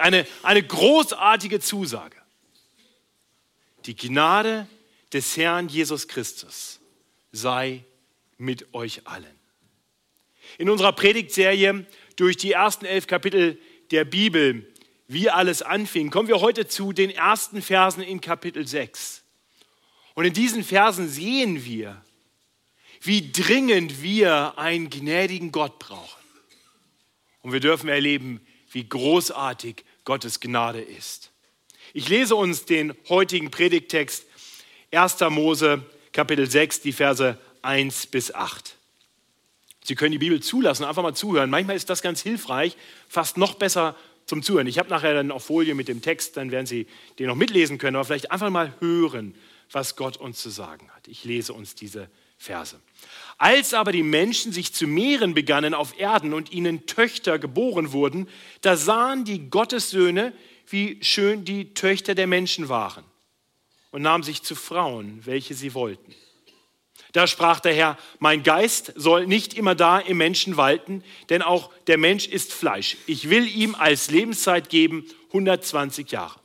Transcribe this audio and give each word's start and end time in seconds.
Eine, 0.00 0.26
eine 0.42 0.62
großartige 0.62 1.60
Zusage. 1.60 2.16
Die 3.86 3.96
Gnade 3.96 4.66
des 5.12 5.36
Herrn 5.36 5.68
Jesus 5.68 6.08
Christus 6.08 6.80
sei 7.32 7.84
mit 8.38 8.74
euch 8.74 9.06
allen. 9.06 9.38
In 10.58 10.68
unserer 10.68 10.92
Predigtserie 10.92 11.86
durch 12.16 12.36
die 12.36 12.52
ersten 12.52 12.84
elf 12.84 13.06
Kapitel 13.06 13.58
der 13.90 14.04
Bibel, 14.04 14.66
wie 15.06 15.30
alles 15.30 15.62
anfing, 15.62 16.10
kommen 16.10 16.28
wir 16.28 16.40
heute 16.40 16.68
zu 16.68 16.92
den 16.92 17.10
ersten 17.10 17.62
Versen 17.62 18.02
in 18.02 18.20
Kapitel 18.20 18.66
6. 18.66 19.22
Und 20.14 20.24
in 20.24 20.32
diesen 20.32 20.64
Versen 20.64 21.08
sehen 21.08 21.64
wir, 21.64 22.04
wie 23.00 23.32
dringend 23.32 24.02
wir 24.02 24.58
einen 24.58 24.90
gnädigen 24.90 25.52
Gott 25.52 25.78
brauchen. 25.78 26.20
Und 27.42 27.52
wir 27.52 27.60
dürfen 27.60 27.88
erleben, 27.88 28.40
wie 28.70 28.86
großartig 28.88 29.84
Gottes 30.04 30.40
Gnade 30.40 30.80
ist. 30.80 31.30
Ich 31.92 32.08
lese 32.08 32.36
uns 32.36 32.64
den 32.64 32.94
heutigen 33.08 33.50
Predigttext 33.50 34.24
1. 34.92 35.20
Mose 35.30 35.84
Kapitel 36.12 36.48
6, 36.50 36.80
die 36.80 36.92
Verse 36.92 37.38
1 37.62 38.06
bis 38.06 38.34
8. 38.34 38.76
Sie 39.84 39.94
können 39.94 40.12
die 40.12 40.18
Bibel 40.18 40.40
zulassen, 40.40 40.84
einfach 40.84 41.02
mal 41.02 41.14
zuhören. 41.14 41.50
Manchmal 41.50 41.76
ist 41.76 41.90
das 41.90 42.02
ganz 42.02 42.20
hilfreich, 42.20 42.76
fast 43.08 43.36
noch 43.36 43.54
besser 43.54 43.96
zum 44.26 44.42
Zuhören. 44.42 44.66
Ich 44.66 44.78
habe 44.78 44.88
nachher 44.88 45.14
dann 45.14 45.30
auf 45.30 45.44
Folie 45.44 45.74
mit 45.74 45.88
dem 45.88 46.02
Text, 46.02 46.36
dann 46.36 46.50
werden 46.50 46.66
Sie 46.66 46.86
den 47.18 47.26
noch 47.26 47.34
mitlesen 47.34 47.78
können, 47.78 47.96
aber 47.96 48.04
vielleicht 48.04 48.30
einfach 48.30 48.50
mal 48.50 48.74
hören, 48.80 49.34
was 49.72 49.96
Gott 49.96 50.16
uns 50.16 50.40
zu 50.40 50.50
sagen 50.50 50.90
hat. 50.94 51.08
Ich 51.08 51.24
lese 51.24 51.52
uns 51.52 51.74
diese 51.74 52.08
Verse. 52.40 52.80
Als 53.36 53.74
aber 53.74 53.92
die 53.92 54.02
Menschen 54.02 54.50
sich 54.50 54.72
zu 54.72 54.86
mehren 54.86 55.34
begannen 55.34 55.74
auf 55.74 55.98
Erden 55.98 56.32
und 56.32 56.52
ihnen 56.52 56.86
Töchter 56.86 57.38
geboren 57.38 57.92
wurden, 57.92 58.28
da 58.62 58.76
sahen 58.76 59.24
die 59.24 59.50
Gottessöhne, 59.50 60.32
wie 60.66 60.98
schön 61.02 61.44
die 61.44 61.74
Töchter 61.74 62.14
der 62.14 62.26
Menschen 62.26 62.70
waren 62.70 63.04
und 63.90 64.00
nahmen 64.02 64.24
sich 64.24 64.42
zu 64.42 64.54
Frauen, 64.54 65.20
welche 65.26 65.54
sie 65.54 65.74
wollten. 65.74 66.14
Da 67.12 67.26
sprach 67.26 67.60
der 67.60 67.74
Herr, 67.74 67.98
mein 68.20 68.42
Geist 68.42 68.92
soll 68.96 69.26
nicht 69.26 69.52
immer 69.54 69.74
da 69.74 69.98
im 69.98 70.16
Menschen 70.16 70.56
walten, 70.56 71.04
denn 71.28 71.42
auch 71.42 71.70
der 71.88 71.98
Mensch 71.98 72.26
ist 72.26 72.52
Fleisch. 72.52 72.96
Ich 73.06 73.28
will 73.28 73.46
ihm 73.46 73.74
als 73.74 74.10
Lebenszeit 74.10 74.70
geben 74.70 75.04
120 75.28 76.10
Jahre. 76.10 76.40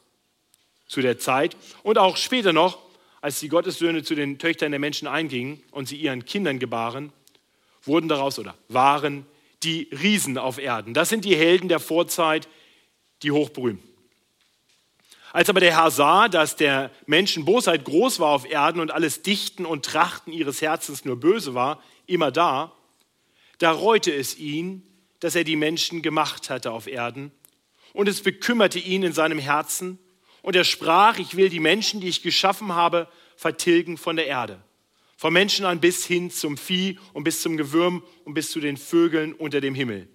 Zu 0.88 1.02
der 1.02 1.20
Zeit 1.20 1.56
und 1.84 1.98
auch 1.98 2.18
später 2.18 2.52
noch, 2.52 2.85
als 3.26 3.40
die 3.40 3.50
Gottessöhne 3.50 4.04
zu 4.04 4.14
den 4.14 4.38
Töchtern 4.38 4.70
der 4.70 4.80
Menschen 4.80 5.08
eingingen 5.08 5.64
und 5.72 5.88
sie 5.88 5.96
ihren 5.96 6.26
Kindern 6.26 6.60
gebaren, 6.60 7.12
wurden 7.82 8.08
daraus 8.08 8.38
oder 8.38 8.54
waren 8.68 9.26
die 9.64 9.90
Riesen 9.92 10.38
auf 10.38 10.60
Erden. 10.60 10.94
Das 10.94 11.10
sind 11.10 11.26
die 11.26 11.36
Helden 11.36 11.68
der 11.68 11.80
Vorzeit, 11.80 12.48
die 13.24 13.32
hochberühmten. 13.32 13.90
Als 15.34 15.50
aber 15.50 15.60
der 15.60 15.76
Herr 15.76 15.90
sah, 15.90 16.28
dass 16.28 16.56
der 16.56 16.92
Menschen 17.08 17.46
Bosheit 17.46 17.84
groß 17.84 18.20
war 18.20 18.30
auf 18.30 18.48
Erden 18.48 18.80
und 18.80 18.92
alles 18.92 19.24
Dichten 19.24 19.66
und 19.66 19.84
Trachten 19.84 20.32
ihres 20.32 20.62
Herzens 20.62 21.04
nur 21.04 21.20
böse 21.20 21.56
war, 21.56 21.82
immer 22.06 22.32
da, 22.32 22.74
da 23.58 23.72
reute 23.72 24.14
es 24.14 24.38
ihn, 24.38 24.84
dass 25.20 25.34
er 25.34 25.46
die 25.46 25.56
Menschen 25.56 26.04
gemacht 26.04 26.52
hatte 26.52 26.72
auf 26.72 26.86
Erden. 26.86 27.32
Und 27.92 28.08
es 28.08 28.22
bekümmerte 28.22 28.78
ihn 28.78 29.02
in 29.02 29.14
seinem 29.14 29.40
Herzen. 29.40 29.98
Und 30.46 30.56
er 30.56 30.64
sprach, 30.64 31.18
ich 31.18 31.36
will 31.36 31.50
die 31.50 31.60
Menschen, 31.60 32.02
die 32.02 32.08
ich 32.08 32.22
geschaffen 32.22 32.76
habe, 32.76 33.08
vertilgen 33.36 33.98
von 33.98 34.16
der 34.16 34.28
Erde. 34.28 34.62
Vom 35.18 35.34
Menschen 35.34 35.66
an 35.66 35.80
bis 35.80 36.06
hin 36.06 36.30
zum 36.30 36.56
Vieh 36.56 37.00
und 37.14 37.24
bis 37.24 37.42
zum 37.42 37.58
Gewürm 37.58 38.04
und 38.26 38.36
bis 38.36 38.52
zu 38.52 38.60
den 38.60 38.78
Vögeln 38.78 39.34
unter 39.34 39.60
dem 39.60 39.74
Himmel. 39.74 40.08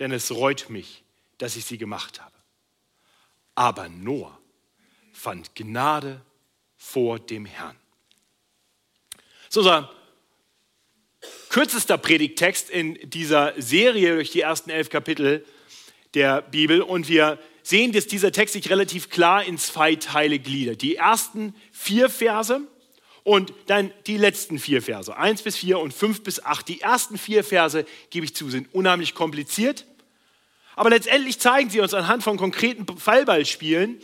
Denn 0.00 0.12
es 0.12 0.30
reut 0.32 0.68
mich, 0.68 1.02
dass 1.38 1.56
ich 1.56 1.64
sie 1.64 1.78
gemacht 1.78 2.20
habe. 2.20 2.36
Aber 3.54 3.88
Noah 3.88 4.38
fand 5.14 5.54
Gnade 5.54 6.20
vor 6.76 7.18
dem 7.18 7.46
Herrn. 7.46 7.78
So 9.48 9.60
unser 9.60 9.90
kürzester 11.48 11.96
Predigttext 11.96 12.68
in 12.68 12.98
dieser 13.08 13.54
Serie 13.56 14.16
durch 14.16 14.30
die 14.30 14.42
ersten 14.42 14.68
elf 14.68 14.90
Kapitel 14.90 15.42
der 16.12 16.42
Bibel. 16.42 16.82
Und 16.82 17.08
wir 17.08 17.38
sehen, 17.64 17.92
dass 17.92 18.06
dieser 18.06 18.30
Text 18.30 18.52
sich 18.52 18.70
relativ 18.70 19.10
klar 19.10 19.42
in 19.42 19.58
zwei 19.58 19.96
Teile 19.96 20.38
gliedert. 20.38 20.82
Die 20.82 20.96
ersten 20.96 21.54
vier 21.72 22.10
Verse 22.10 22.60
und 23.24 23.54
dann 23.66 23.90
die 24.06 24.18
letzten 24.18 24.58
vier 24.58 24.82
Verse, 24.82 25.16
eins 25.16 25.42
bis 25.42 25.56
vier 25.56 25.78
und 25.80 25.94
fünf 25.94 26.22
bis 26.22 26.44
acht. 26.44 26.68
Die 26.68 26.82
ersten 26.82 27.16
vier 27.16 27.42
Verse, 27.42 27.86
gebe 28.10 28.26
ich 28.26 28.36
zu, 28.36 28.50
sind 28.50 28.72
unheimlich 28.74 29.14
kompliziert. 29.14 29.86
Aber 30.76 30.90
letztendlich 30.90 31.40
zeigen 31.40 31.70
sie 31.70 31.80
uns 31.80 31.94
anhand 31.94 32.22
von 32.22 32.36
konkreten 32.36 32.86
Fallballspielen, 32.98 33.98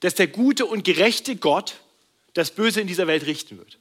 dass 0.00 0.14
der 0.14 0.26
gute 0.26 0.66
und 0.66 0.84
gerechte 0.84 1.36
Gott 1.36 1.80
das 2.34 2.50
Böse 2.50 2.82
in 2.82 2.86
dieser 2.86 3.06
Welt 3.06 3.24
richten 3.24 3.56
wird. 3.56 3.78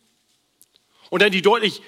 Und 1.09 1.21
dann 1.21 1.33
die 1.33 1.41
deutlich 1.41 1.81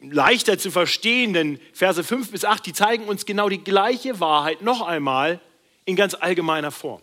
leichter 0.00 0.58
zu 0.58 0.72
verstehenden 0.72 1.60
Verse 1.72 2.02
5 2.02 2.32
bis 2.32 2.44
8, 2.44 2.66
die 2.66 2.72
zeigen 2.72 3.04
uns 3.04 3.26
genau 3.26 3.48
die 3.48 3.62
gleiche 3.62 4.18
Wahrheit 4.18 4.60
noch 4.60 4.82
einmal 4.82 5.40
in 5.84 5.96
ganz 5.96 6.14
allgemeiner 6.14 6.70
Form. 6.70 7.02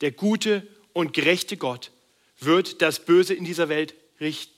Der 0.00 0.12
gute 0.12 0.66
und 0.92 1.12
gerechte 1.12 1.56
Gott 1.56 1.90
wird 2.40 2.82
das 2.82 3.04
Böse 3.04 3.34
in 3.34 3.44
dieser 3.44 3.68
Welt 3.68 3.94
richten. 4.20 4.52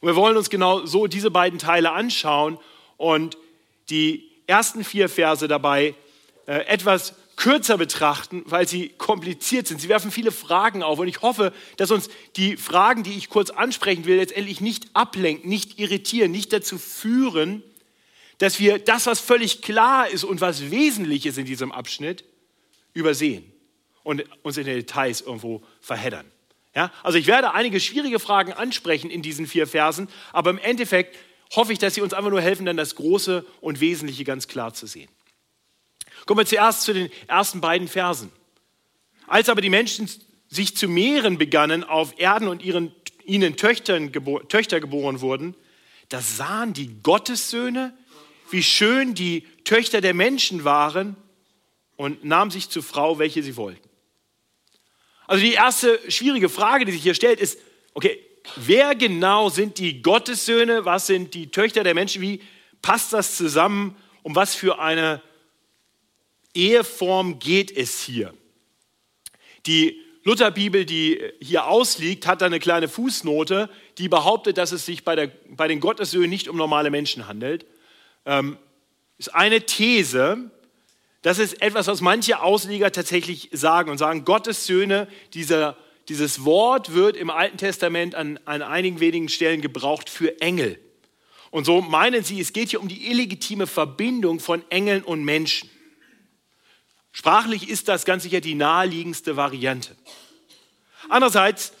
Und 0.00 0.08
wir 0.08 0.16
wollen 0.16 0.36
uns 0.36 0.50
genau 0.50 0.86
so 0.86 1.06
diese 1.06 1.30
beiden 1.30 1.58
Teile 1.58 1.92
anschauen 1.92 2.58
und 2.96 3.36
die 3.90 4.30
ersten 4.46 4.84
vier 4.84 5.08
Verse 5.08 5.46
dabei 5.48 5.94
äh, 6.46 6.64
etwas 6.66 7.14
kürzer 7.36 7.78
betrachten, 7.78 8.42
weil 8.46 8.66
sie 8.66 8.88
kompliziert 8.88 9.68
sind. 9.68 9.80
Sie 9.80 9.88
werfen 9.88 10.10
viele 10.10 10.32
Fragen 10.32 10.82
auf 10.82 10.98
und 10.98 11.06
ich 11.06 11.22
hoffe, 11.22 11.52
dass 11.76 11.92
uns 11.92 12.08
die 12.36 12.56
Fragen, 12.56 13.04
die 13.04 13.16
ich 13.16 13.28
kurz 13.28 13.50
ansprechen 13.50 14.06
will, 14.06 14.16
letztendlich 14.16 14.60
nicht 14.60 14.88
ablenken, 14.92 15.48
nicht 15.48 15.78
irritieren, 15.78 16.32
nicht 16.32 16.52
dazu 16.52 16.78
führen, 16.78 17.62
dass 18.38 18.58
wir 18.58 18.78
das, 18.78 19.06
was 19.06 19.20
völlig 19.20 19.62
klar 19.62 20.08
ist 20.08 20.24
und 20.24 20.40
was 20.40 20.70
wesentlich 20.70 21.26
ist 21.26 21.38
in 21.38 21.46
diesem 21.46 21.70
Abschnitt, 21.70 22.24
übersehen 22.98 23.50
und 24.02 24.24
uns 24.42 24.56
in 24.56 24.64
den 24.64 24.76
Details 24.76 25.20
irgendwo 25.20 25.62
verheddern. 25.80 26.26
Ja? 26.74 26.92
Also 27.02 27.18
ich 27.18 27.26
werde 27.26 27.54
einige 27.54 27.80
schwierige 27.80 28.18
Fragen 28.18 28.52
ansprechen 28.52 29.10
in 29.10 29.22
diesen 29.22 29.46
vier 29.46 29.66
Versen, 29.66 30.08
aber 30.32 30.50
im 30.50 30.58
Endeffekt 30.58 31.16
hoffe 31.54 31.72
ich, 31.72 31.78
dass 31.78 31.94
sie 31.94 32.02
uns 32.02 32.12
einfach 32.12 32.30
nur 32.30 32.40
helfen, 32.40 32.66
dann 32.66 32.76
das 32.76 32.94
Große 32.94 33.44
und 33.60 33.80
Wesentliche 33.80 34.24
ganz 34.24 34.48
klar 34.48 34.74
zu 34.74 34.86
sehen. 34.86 35.08
Kommen 36.26 36.40
wir 36.40 36.46
zuerst 36.46 36.82
zu 36.82 36.92
den 36.92 37.10
ersten 37.26 37.60
beiden 37.60 37.88
Versen. 37.88 38.30
Als 39.26 39.48
aber 39.48 39.60
die 39.60 39.70
Menschen 39.70 40.10
sich 40.48 40.76
zu 40.76 40.88
mehren 40.88 41.38
begannen 41.38 41.84
auf 41.84 42.18
Erden 42.18 42.48
und 42.48 42.62
ihren, 42.62 42.92
ihnen 43.24 43.56
Töchtern, 43.56 44.12
Töchter 44.48 44.80
geboren 44.80 45.20
wurden, 45.20 45.54
da 46.08 46.20
sahen 46.20 46.72
die 46.72 47.02
Gottessöhne, 47.02 47.96
wie 48.50 48.62
schön 48.62 49.14
die 49.14 49.46
Töchter 49.64 50.00
der 50.00 50.14
Menschen 50.14 50.64
waren 50.64 51.16
und 51.98 52.24
nahmen 52.24 52.50
sich 52.50 52.70
zur 52.70 52.82
Frau, 52.82 53.18
welche 53.18 53.42
sie 53.42 53.56
wollten. 53.56 53.86
Also 55.26 55.44
die 55.44 55.52
erste 55.52 56.00
schwierige 56.10 56.48
Frage, 56.48 56.86
die 56.86 56.92
sich 56.92 57.02
hier 57.02 57.14
stellt, 57.14 57.40
ist, 57.40 57.58
okay, 57.92 58.24
wer 58.56 58.94
genau 58.94 59.50
sind 59.50 59.78
die 59.78 60.00
Gottessöhne, 60.00 60.86
was 60.86 61.08
sind 61.08 61.34
die 61.34 61.50
Töchter 61.50 61.82
der 61.82 61.94
Menschen, 61.94 62.22
wie 62.22 62.40
passt 62.80 63.12
das 63.12 63.36
zusammen, 63.36 63.96
um 64.22 64.34
was 64.36 64.54
für 64.54 64.78
eine 64.78 65.20
Eheform 66.54 67.40
geht 67.40 67.76
es 67.76 68.00
hier? 68.00 68.32
Die 69.66 70.00
Lutherbibel, 70.22 70.84
die 70.84 71.20
hier 71.40 71.66
ausliegt, 71.66 72.26
hat 72.26 72.42
da 72.42 72.46
eine 72.46 72.60
kleine 72.60 72.86
Fußnote, 72.86 73.68
die 73.98 74.08
behauptet, 74.08 74.56
dass 74.56 74.70
es 74.70 74.86
sich 74.86 75.04
bei, 75.04 75.16
der, 75.16 75.32
bei 75.48 75.66
den 75.66 75.80
Gottessöhnen 75.80 76.30
nicht 76.30 76.48
um 76.48 76.56
normale 76.56 76.90
Menschen 76.90 77.26
handelt. 77.26 77.66
Ähm, 78.24 78.56
ist 79.18 79.34
eine 79.34 79.66
These. 79.66 80.50
Das 81.22 81.38
ist 81.38 81.60
etwas, 81.62 81.88
was 81.88 82.00
manche 82.00 82.40
Ausleger 82.40 82.92
tatsächlich 82.92 83.50
sagen 83.52 83.90
und 83.90 83.98
sagen, 83.98 84.24
Gottessöhne, 84.24 85.08
dieser, 85.34 85.76
dieses 86.08 86.44
Wort 86.44 86.94
wird 86.94 87.16
im 87.16 87.30
Alten 87.30 87.58
Testament 87.58 88.14
an, 88.14 88.38
an 88.44 88.62
einigen 88.62 89.00
wenigen 89.00 89.28
Stellen 89.28 89.60
gebraucht 89.60 90.08
für 90.08 90.40
Engel. 90.40 90.78
Und 91.50 91.64
so 91.64 91.80
meinen 91.80 92.22
sie, 92.22 92.40
es 92.40 92.52
geht 92.52 92.70
hier 92.70 92.80
um 92.80 92.88
die 92.88 93.10
illegitime 93.10 93.66
Verbindung 93.66 94.38
von 94.38 94.62
Engeln 94.70 95.02
und 95.02 95.24
Menschen. 95.24 95.68
Sprachlich 97.10 97.68
ist 97.68 97.88
das 97.88 98.04
ganz 98.04 98.22
sicher 98.22 98.40
die 98.40 98.54
naheliegendste 98.54 99.36
Variante. 99.36 99.96
Andererseits 101.08 101.72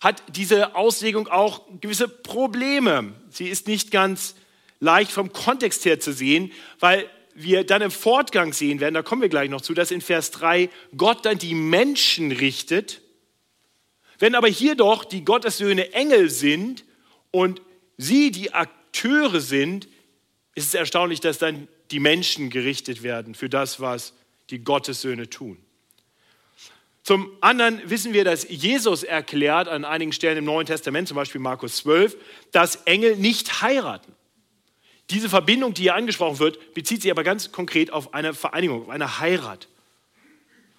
hat 0.00 0.22
diese 0.28 0.74
Auslegung 0.74 1.28
auch 1.28 1.62
gewisse 1.80 2.08
Probleme. 2.08 3.12
Sie 3.30 3.48
ist 3.48 3.66
nicht 3.66 3.90
ganz 3.90 4.36
leicht 4.78 5.10
vom 5.10 5.32
Kontext 5.32 5.84
her 5.84 6.00
zu 6.00 6.12
sehen, 6.12 6.52
weil 6.80 7.10
wir 7.36 7.64
dann 7.64 7.82
im 7.82 7.90
Fortgang 7.90 8.52
sehen 8.52 8.80
werden, 8.80 8.94
da 8.94 9.02
kommen 9.02 9.22
wir 9.22 9.28
gleich 9.28 9.50
noch 9.50 9.60
zu, 9.60 9.74
dass 9.74 9.90
in 9.90 10.00
Vers 10.00 10.30
3 10.32 10.70
Gott 10.96 11.24
dann 11.24 11.38
die 11.38 11.54
Menschen 11.54 12.32
richtet. 12.32 13.02
Wenn 14.18 14.34
aber 14.34 14.48
hier 14.48 14.74
doch 14.74 15.04
die 15.04 15.24
Gottessöhne 15.24 15.92
Engel 15.92 16.30
sind 16.30 16.84
und 17.30 17.60
sie 17.98 18.30
die 18.30 18.54
Akteure 18.54 19.40
sind, 19.40 19.86
ist 20.54 20.68
es 20.68 20.74
erstaunlich, 20.74 21.20
dass 21.20 21.38
dann 21.38 21.68
die 21.90 22.00
Menschen 22.00 22.50
gerichtet 22.50 23.02
werden 23.02 23.34
für 23.34 23.50
das, 23.50 23.80
was 23.80 24.14
die 24.50 24.64
Gottessöhne 24.64 25.28
tun. 25.28 25.58
Zum 27.02 27.30
anderen 27.40 27.80
wissen 27.88 28.14
wir, 28.14 28.24
dass 28.24 28.48
Jesus 28.48 29.04
erklärt 29.04 29.68
an 29.68 29.84
einigen 29.84 30.12
Stellen 30.12 30.38
im 30.38 30.44
Neuen 30.44 30.66
Testament, 30.66 31.06
zum 31.06 31.14
Beispiel 31.14 31.40
Markus 31.40 31.76
12, 31.76 32.16
dass 32.50 32.76
Engel 32.86 33.16
nicht 33.16 33.62
heiraten. 33.62 34.15
Diese 35.10 35.28
Verbindung, 35.28 35.74
die 35.74 35.82
hier 35.82 35.94
angesprochen 35.94 36.38
wird, 36.38 36.74
bezieht 36.74 37.02
sich 37.02 37.10
aber 37.10 37.22
ganz 37.22 37.52
konkret 37.52 37.92
auf 37.92 38.14
eine 38.14 38.34
Vereinigung, 38.34 38.82
auf 38.82 38.88
eine 38.88 39.20
Heirat. 39.20 39.68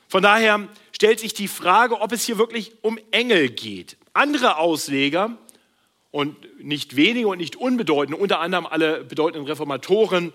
Von 0.10 0.24
daher 0.24 0.68
stellt 0.92 1.20
sich 1.20 1.34
die 1.34 1.48
Frage, 1.48 2.00
ob 2.00 2.12
es 2.12 2.26
hier 2.26 2.38
wirklich 2.38 2.74
um 2.82 3.00
Engel 3.12 3.50
geht. 3.50 3.98
Andere 4.14 4.58
Ausleger 4.58 5.38
und 6.12 6.36
nicht 6.64 6.96
wenige 6.96 7.28
und 7.28 7.38
nicht 7.38 7.56
unbedeutende, 7.56 8.20
unter 8.20 8.40
anderem 8.40 8.66
alle 8.66 9.04
bedeutenden 9.04 9.48
Reformatoren, 9.48 10.34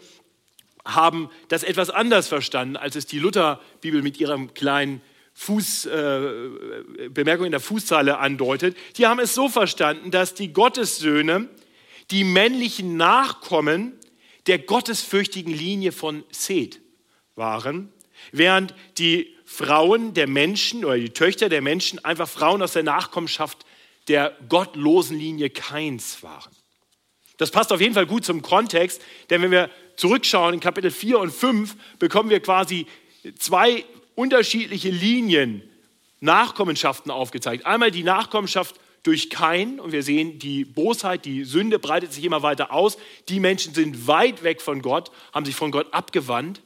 haben 0.85 1.31
das 1.49 1.62
etwas 1.62 1.91
anders 1.91 2.29
verstanden, 2.29 2.77
als 2.77 2.97
es 2.97 3.06
die 3.06 3.19
Lutherbibel 3.19 4.03
mit 4.03 4.19
ihrem 4.19 4.53
kleinen 4.55 5.00
Fuß, 5.35 5.87
äh, 5.87 6.21
Bemerkung 7.09 7.47
in 7.47 7.53
der 7.53 7.61
Fußzeile 7.61 8.19
andeutet. 8.19 8.77
Die 8.97 9.06
haben 9.06 9.21
es 9.21 9.35
so 9.35 9.49
verstanden, 9.49 10.11
dass 10.11 10.35
die 10.35 10.53
Gottessöhne 10.53 11.49
die 12.12 12.25
männlichen 12.25 12.97
Nachkommen 12.97 13.99
der 14.47 14.59
gottesfürchtigen 14.59 15.53
Linie 15.53 15.93
von 15.93 16.25
Seth 16.31 16.81
waren, 17.35 17.93
während 18.31 18.75
die 18.99 19.35
Frauen 19.44 20.14
der 20.14 20.29
Menschen 20.29 20.85
oder 20.85 20.99
die 20.99 21.11
Töchter 21.11 21.49
der 21.49 21.62
Menschen 21.62 22.05
einfach 22.05 22.29
Frauen 22.29 22.62
aus 22.62 22.73
der 22.73 22.82
Nachkommenschaft 22.82 23.64
der 24.09 24.37
gottlosen 24.49 25.19
Linie 25.19 25.50
Kains 25.50 26.23
waren. 26.23 26.53
Das 27.38 27.50
passt 27.50 27.73
auf 27.73 27.81
jeden 27.81 27.94
Fall 27.94 28.06
gut 28.06 28.25
zum 28.25 28.43
Kontext, 28.43 29.00
denn 29.31 29.43
wenn 29.43 29.50
wir 29.50 29.70
zurückschauen 29.97 30.55
in 30.55 30.61
Kapitel 30.61 30.91
4 30.91 31.19
und 31.19 31.32
5, 31.32 31.76
bekommen 31.99 32.31
wir 32.31 32.41
quasi 32.41 32.87
zwei 33.38 33.85
unterschiedliche 34.14 34.91
Linien, 34.91 35.62
Nachkommenschaften 36.20 37.11
aufgezeigt. 37.11 37.67
Einmal 37.67 37.91
die 37.91 38.05
Nachkommenschaft 38.05 38.76
durch 39.02 39.31
Kain 39.31 39.81
und 39.81 39.93
wir 39.93 40.02
sehen, 40.02 40.38
die 40.38 40.64
Bosheit, 40.64 41.25
die 41.25 41.44
Sünde 41.44 41.78
breitet 41.78 42.12
sich 42.12 42.25
immer 42.25 42.43
weiter 42.43 42.72
aus. 42.72 42.99
Die 43.28 43.40
Menschen 43.40 43.75
sind 43.75 44.06
weit 44.06 44.43
weg 44.43 44.60
von 44.60 44.82
Gott, 44.82 45.10
haben 45.32 45.44
sich 45.44 45.56
von 45.56 45.70
Gott 45.70 45.93
abgewandt. 45.93 46.62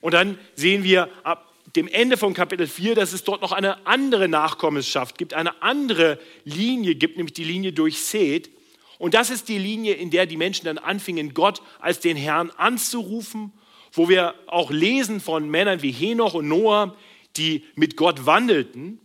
Und 0.00 0.14
dann 0.14 0.38
sehen 0.54 0.84
wir 0.84 1.08
ab 1.24 1.52
dem 1.74 1.88
Ende 1.88 2.16
von 2.16 2.32
Kapitel 2.32 2.66
4, 2.66 2.94
dass 2.94 3.12
es 3.12 3.24
dort 3.24 3.42
noch 3.42 3.52
eine 3.52 3.86
andere 3.86 4.28
Nachkommenschaft 4.28 5.18
gibt, 5.18 5.34
eine 5.34 5.62
andere 5.62 6.18
Linie 6.44 6.94
gibt, 6.94 7.16
nämlich 7.16 7.34
die 7.34 7.44
Linie 7.44 7.72
durch 7.72 7.98
Seth. 7.98 8.50
Und 8.98 9.14
das 9.14 9.30
ist 9.30 9.48
die 9.48 9.58
Linie, 9.58 9.94
in 9.94 10.10
der 10.10 10.26
die 10.26 10.36
Menschen 10.36 10.66
dann 10.66 10.78
anfingen, 10.78 11.34
Gott 11.34 11.60
als 11.80 12.00
den 12.00 12.16
Herrn 12.16 12.50
anzurufen 12.50 13.52
wo 13.96 14.08
wir 14.08 14.34
auch 14.46 14.70
lesen 14.70 15.20
von 15.20 15.48
Männern 15.48 15.82
wie 15.82 15.90
Henoch 15.90 16.34
und 16.34 16.48
Noah, 16.48 16.94
die 17.36 17.64
mit 17.74 17.96
Gott 17.96 18.26
wandelten. 18.26 19.00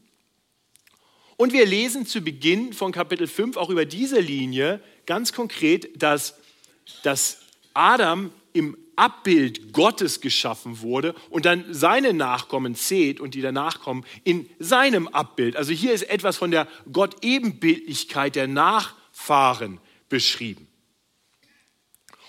Und 1.41 1.53
wir 1.53 1.65
lesen 1.65 2.05
zu 2.05 2.21
Beginn 2.21 2.71
von 2.71 2.91
Kapitel 2.91 3.25
5 3.25 3.57
auch 3.57 3.71
über 3.71 3.83
diese 3.83 4.19
Linie 4.19 4.79
ganz 5.07 5.33
konkret, 5.33 5.89
dass, 5.99 6.35
dass 7.01 7.39
Adam 7.73 8.31
im 8.53 8.77
Abbild 8.95 9.73
Gottes 9.73 10.21
geschaffen 10.21 10.81
wurde 10.81 11.15
und 11.31 11.47
dann 11.47 11.65
seine 11.73 12.13
Nachkommen 12.13 12.75
Seth 12.75 13.19
und 13.19 13.33
die 13.33 13.41
danach 13.41 13.79
kommen 13.79 14.05
in 14.23 14.47
seinem 14.59 15.07
Abbild. 15.07 15.55
Also 15.55 15.71
hier 15.71 15.93
ist 15.93 16.03
etwas 16.03 16.37
von 16.37 16.51
der 16.51 16.67
Gott-Ebenbildlichkeit 16.93 18.35
der 18.35 18.47
Nachfahren 18.47 19.79
beschrieben. 20.09 20.67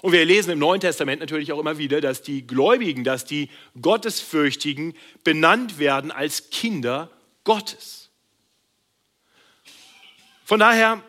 Und 0.01 0.13
wir 0.13 0.25
lesen 0.25 0.53
im 0.53 0.59
Neuen 0.59 0.81
Testament 0.81 1.21
natürlich 1.21 1.53
auch 1.53 1.61
immer 1.61 1.77
wieder, 1.77 2.01
dass 2.01 2.23
die 2.23 2.47
Gläubigen, 2.47 3.05
dass 3.05 3.27
die 3.27 3.51
Gottesfürchtigen 3.79 4.95
benannt 5.23 5.79
werden 5.79 6.11
als 6.11 6.49
Kinder 6.49 7.11
Gottes. 7.45 8.02
Von 10.45 10.61
daher 10.61 11.03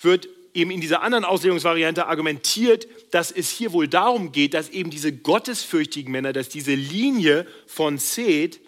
wird 0.00 0.28
eben 0.54 0.70
in 0.70 0.80
dieser 0.80 1.02
anderen 1.02 1.24
Auslegungsvariante 1.24 2.06
argumentiert, 2.06 2.88
dass 3.10 3.30
es 3.30 3.50
hier 3.50 3.72
wohl 3.72 3.88
darum 3.88 4.32
geht, 4.32 4.54
dass 4.54 4.70
eben 4.70 4.90
diese 4.90 5.12
gottesfürchtigen 5.12 6.10
Männer, 6.10 6.32
dass 6.32 6.48
diese 6.48 6.74
Linie 6.74 7.46
von 7.66 7.98
Seth, 7.98 8.60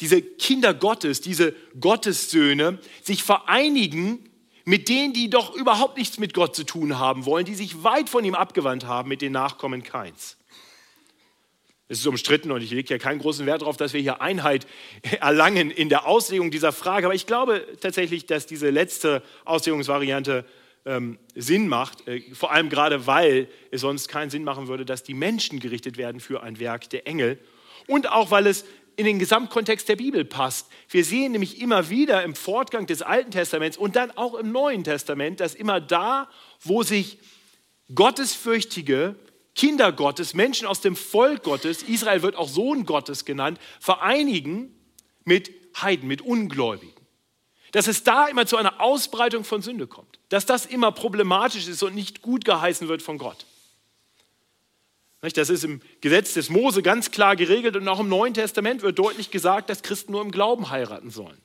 diese 0.00 0.22
Kinder 0.22 0.72
Gottes, 0.72 1.20
diese 1.20 1.54
Gottessöhne 1.78 2.78
sich 3.02 3.22
vereinigen 3.22 4.28
mit 4.64 4.88
denen, 4.88 5.12
die 5.12 5.28
doch 5.28 5.54
überhaupt 5.54 5.98
nichts 5.98 6.18
mit 6.18 6.34
Gott 6.34 6.54
zu 6.54 6.64
tun 6.64 6.98
haben 6.98 7.26
wollen, 7.26 7.44
die 7.44 7.54
sich 7.54 7.82
weit 7.82 8.08
von 8.08 8.24
ihm 8.24 8.34
abgewandt 8.34 8.86
haben, 8.86 9.08
mit 9.08 9.22
den 9.22 9.32
Nachkommen 9.32 9.82
Keins. 9.82 10.36
Es 11.92 11.98
ist 11.98 12.06
umstritten 12.06 12.50
und 12.50 12.62
ich 12.62 12.70
lege 12.70 12.88
ja 12.88 12.96
keinen 12.96 13.18
großen 13.18 13.44
Wert 13.44 13.60
darauf, 13.60 13.76
dass 13.76 13.92
wir 13.92 14.00
hier 14.00 14.22
Einheit 14.22 14.66
erlangen 15.20 15.70
in 15.70 15.90
der 15.90 16.06
Auslegung 16.06 16.50
dieser 16.50 16.72
Frage. 16.72 17.04
Aber 17.04 17.14
ich 17.14 17.26
glaube 17.26 17.66
tatsächlich, 17.82 18.24
dass 18.24 18.46
diese 18.46 18.70
letzte 18.70 19.22
Auslegungsvariante 19.44 20.46
ähm, 20.86 21.18
Sinn 21.34 21.68
macht, 21.68 22.08
äh, 22.08 22.22
vor 22.32 22.50
allem 22.50 22.70
gerade 22.70 23.06
weil 23.06 23.46
es 23.70 23.82
sonst 23.82 24.08
keinen 24.08 24.30
Sinn 24.30 24.42
machen 24.42 24.68
würde, 24.68 24.86
dass 24.86 25.02
die 25.02 25.12
Menschen 25.12 25.60
gerichtet 25.60 25.98
werden 25.98 26.18
für 26.18 26.42
ein 26.42 26.58
Werk 26.58 26.88
der 26.88 27.06
Engel. 27.06 27.38
Und 27.86 28.10
auch 28.10 28.30
weil 28.30 28.46
es 28.46 28.64
in 28.96 29.04
den 29.04 29.18
Gesamtkontext 29.18 29.86
der 29.86 29.96
Bibel 29.96 30.24
passt. 30.24 30.68
Wir 30.88 31.04
sehen 31.04 31.32
nämlich 31.32 31.60
immer 31.60 31.90
wieder 31.90 32.22
im 32.22 32.34
Fortgang 32.34 32.86
des 32.86 33.02
Alten 33.02 33.32
Testaments 33.32 33.76
und 33.76 33.96
dann 33.96 34.12
auch 34.12 34.32
im 34.34 34.50
Neuen 34.50 34.82
Testament, 34.82 35.40
dass 35.40 35.54
immer 35.54 35.78
da, 35.78 36.30
wo 36.62 36.84
sich 36.84 37.18
gottesfürchtige 37.94 39.14
Kinder 39.54 39.92
Gottes, 39.92 40.34
Menschen 40.34 40.66
aus 40.66 40.80
dem 40.80 40.96
Volk 40.96 41.42
Gottes, 41.42 41.82
Israel 41.82 42.22
wird 42.22 42.36
auch 42.36 42.48
Sohn 42.48 42.86
Gottes 42.86 43.24
genannt, 43.24 43.58
vereinigen 43.80 44.74
mit 45.24 45.50
Heiden, 45.80 46.08
mit 46.08 46.22
Ungläubigen. 46.22 46.94
Dass 47.72 47.86
es 47.86 48.04
da 48.04 48.26
immer 48.26 48.46
zu 48.46 48.56
einer 48.56 48.80
Ausbreitung 48.80 49.44
von 49.44 49.62
Sünde 49.62 49.86
kommt. 49.86 50.18
Dass 50.28 50.46
das 50.46 50.66
immer 50.66 50.92
problematisch 50.92 51.68
ist 51.68 51.82
und 51.82 51.94
nicht 51.94 52.22
gut 52.22 52.44
geheißen 52.44 52.88
wird 52.88 53.02
von 53.02 53.18
Gott. 53.18 53.46
Das 55.20 55.50
ist 55.50 55.62
im 55.62 55.80
Gesetz 56.00 56.34
des 56.34 56.50
Mose 56.50 56.82
ganz 56.82 57.12
klar 57.12 57.36
geregelt 57.36 57.76
und 57.76 57.86
auch 57.86 58.00
im 58.00 58.08
Neuen 58.08 58.34
Testament 58.34 58.82
wird 58.82 58.98
deutlich 58.98 59.30
gesagt, 59.30 59.70
dass 59.70 59.82
Christen 59.82 60.12
nur 60.12 60.22
im 60.22 60.32
Glauben 60.32 60.70
heiraten 60.70 61.10
sollen. 61.10 61.40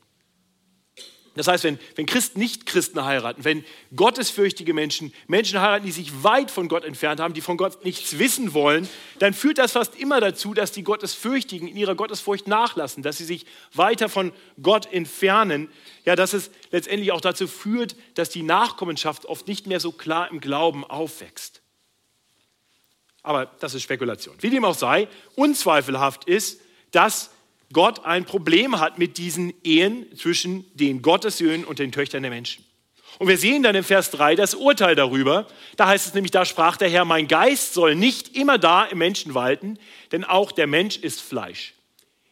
Das 1.38 1.48
heißt, 1.48 1.64
wenn, 1.64 1.80
wenn 1.96 2.06
Christen 2.06 2.40
nicht 2.40 2.66
Christen 2.66 3.04
heiraten, 3.06 3.44
wenn 3.46 3.64
gottesfürchtige 3.96 4.74
Menschen 4.74 5.14
Menschen 5.28 5.62
heiraten, 5.62 5.86
die 5.86 5.92
sich 5.92 6.24
weit 6.24 6.52
von 6.52 6.68
Gott 6.68 6.84
entfernt 6.84 7.20
haben, 7.20 7.34
die 7.34 7.42
von 7.42 7.58
Gott 7.58 7.86
nichts 7.86 8.20
wissen 8.20 8.54
wollen, 8.54 8.90
dann 9.20 9.34
führt 9.34 9.58
das 9.58 9.74
fast 9.74 9.96
immer 9.96 10.20
dazu, 10.20 10.54
dass 10.54 10.72
die 10.72 10.84
Gottesfürchtigen 10.84 11.68
in 11.68 11.78
ihrer 11.78 11.96
Gottesfurcht 11.96 12.48
nachlassen, 12.48 13.04
dass 13.04 13.18
sie 13.18 13.26
sich 13.26 13.46
weiter 13.74 14.10
von 14.10 14.34
Gott 14.62 14.92
entfernen. 14.92 15.70
Ja, 16.06 16.16
dass 16.16 16.34
es 16.34 16.52
letztendlich 16.72 17.12
auch 17.12 17.22
dazu 17.22 17.48
führt, 17.48 17.96
dass 18.16 18.30
die 18.30 18.44
Nachkommenschaft 18.44 19.26
oft 19.26 19.48
nicht 19.48 19.68
mehr 19.68 19.80
so 19.80 19.92
klar 19.92 20.32
im 20.32 20.40
Glauben 20.40 20.84
aufwächst. 20.84 21.62
Aber 23.24 23.46
das 23.60 23.74
ist 23.74 23.84
Spekulation. 23.84 24.36
Wie 24.40 24.50
dem 24.50 24.64
auch 24.64 24.76
sei, 24.76 25.10
unzweifelhaft 25.36 26.26
ist, 26.26 26.62
dass 26.92 27.32
Gott 27.74 28.06
ein 28.06 28.26
Problem 28.26 28.80
hat 28.80 28.98
mit 28.98 29.18
diesen 29.18 29.54
Ehen 29.64 30.06
zwischen 30.16 30.66
den 30.74 31.02
Gottessöhnen 31.02 31.66
und 31.66 31.80
den 31.80 31.92
Töchtern 31.92 32.24
der 32.24 32.32
Menschen. 32.32 32.64
Und 33.20 33.28
wir 33.28 33.38
sehen 33.38 33.64
dann 33.64 33.76
im 33.76 33.84
Vers 33.84 34.12
3 34.12 34.36
das 34.36 34.54
Urteil 34.54 34.96
darüber. 34.96 35.48
Da 35.76 35.88
heißt 35.88 36.08
es 36.08 36.14
nämlich, 36.14 36.32
da 36.32 36.46
sprach 36.46 36.78
der 36.78 36.90
Herr, 36.90 37.04
mein 37.04 37.28
Geist 37.28 37.74
soll 37.74 37.96
nicht 37.96 38.36
immer 38.36 38.58
da 38.58 38.86
im 38.86 39.00
Menschen 39.00 39.34
walten, 39.34 39.80
denn 40.12 40.24
auch 40.24 40.52
der 40.52 40.68
Mensch 40.68 40.98
ist 40.98 41.22
Fleisch. 41.22 41.74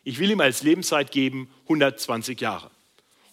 Ich 0.03 0.19
will 0.19 0.29
ihm 0.29 0.39
als 0.39 0.61
Lebenszeit 0.61 1.11
geben 1.11 1.49
120 1.63 2.39
Jahre. 2.39 2.69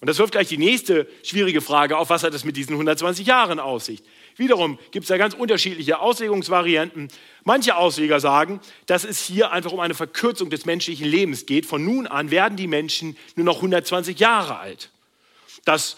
Und 0.01 0.09
das 0.09 0.19
wirft 0.19 0.33
gleich 0.33 0.49
die 0.49 0.59
nächste 0.59 1.07
schwierige 1.23 1.61
Frage 1.61 1.99
auf, 1.99 2.11
was 2.11 2.25
hat 2.25 2.35
es 2.35 2.45
mit 2.45 2.57
diesen 2.57 2.73
120 2.73 3.27
Jahren 3.27 3.61
auf 3.61 3.83
sich? 3.83 4.03
Wiederum 4.37 4.79
gibt 4.91 5.05
es 5.05 5.09
da 5.09 5.17
ganz 5.17 5.35
unterschiedliche 5.35 6.01
Auslegungsvarianten. 6.01 7.09
Manche 7.45 7.77
Ausleger 7.77 8.21
sagen, 8.21 8.61
dass 8.87 9.05
es 9.05 9.23
hier 9.23 9.53
einfach 9.53 9.73
um 9.73 9.81
eine 9.81 9.95
Verkürzung 9.95 10.51
des 10.51 10.65
menschlichen 10.65 11.07
Lebens 11.07 11.47
geht. 11.47 11.67
Von 11.67 11.85
nun 11.85 12.07
an 12.07 12.31
werden 12.31 12.57
die 12.57 12.67
Menschen 12.67 13.17
nur 13.37 13.45
noch 13.45 13.57
120 13.57 14.19
Jahre 14.19 14.59
alt. 14.59 14.91
Das 15.65 15.97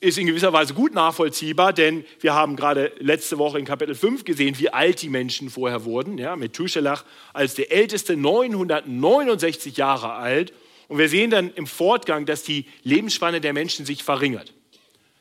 ist 0.00 0.18
in 0.18 0.26
gewisser 0.26 0.52
Weise 0.52 0.74
gut 0.74 0.94
nachvollziehbar, 0.94 1.72
denn 1.72 2.04
wir 2.20 2.34
haben 2.34 2.56
gerade 2.56 2.92
letzte 2.98 3.38
Woche 3.38 3.58
in 3.58 3.64
Kapitel 3.64 3.94
5 3.94 4.24
gesehen, 4.24 4.58
wie 4.58 4.70
alt 4.70 5.00
die 5.00 5.08
Menschen 5.08 5.48
vorher 5.48 5.84
wurden. 5.84 6.18
Ja, 6.18 6.36
mit 6.36 6.52
Tuschelach 6.52 7.04
als 7.32 7.54
der 7.54 7.72
älteste 7.72 8.16
969 8.16 9.76
Jahre 9.76 10.12
alt. 10.12 10.52
Und 10.88 10.98
wir 10.98 11.08
sehen 11.08 11.30
dann 11.30 11.52
im 11.54 11.66
Fortgang, 11.66 12.26
dass 12.26 12.42
die 12.42 12.66
Lebensspanne 12.82 13.40
der 13.40 13.52
Menschen 13.52 13.86
sich 13.86 14.04
verringert. 14.04 14.52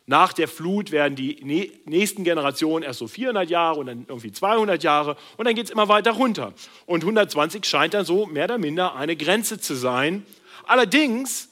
Nach 0.07 0.33
der 0.33 0.47
Flut 0.47 0.91
werden 0.91 1.15
die 1.15 1.41
nächsten 1.85 2.23
Generationen 2.23 2.83
erst 2.83 2.99
so 2.99 3.07
400 3.07 3.49
Jahre 3.49 3.79
und 3.79 3.87
dann 3.87 4.05
irgendwie 4.07 4.31
200 4.31 4.83
Jahre 4.83 5.17
und 5.37 5.45
dann 5.45 5.55
geht 5.55 5.65
es 5.65 5.71
immer 5.71 5.87
weiter 5.87 6.11
runter. 6.11 6.53
Und 6.85 7.01
120 7.01 7.65
scheint 7.65 7.95
dann 7.95 8.05
so 8.05 8.27
mehr 8.27 8.45
oder 8.45 8.59
minder 8.59 8.95
eine 8.95 9.15
Grenze 9.15 9.59
zu 9.59 9.73
sein. 9.73 10.23
Allerdings 10.67 11.49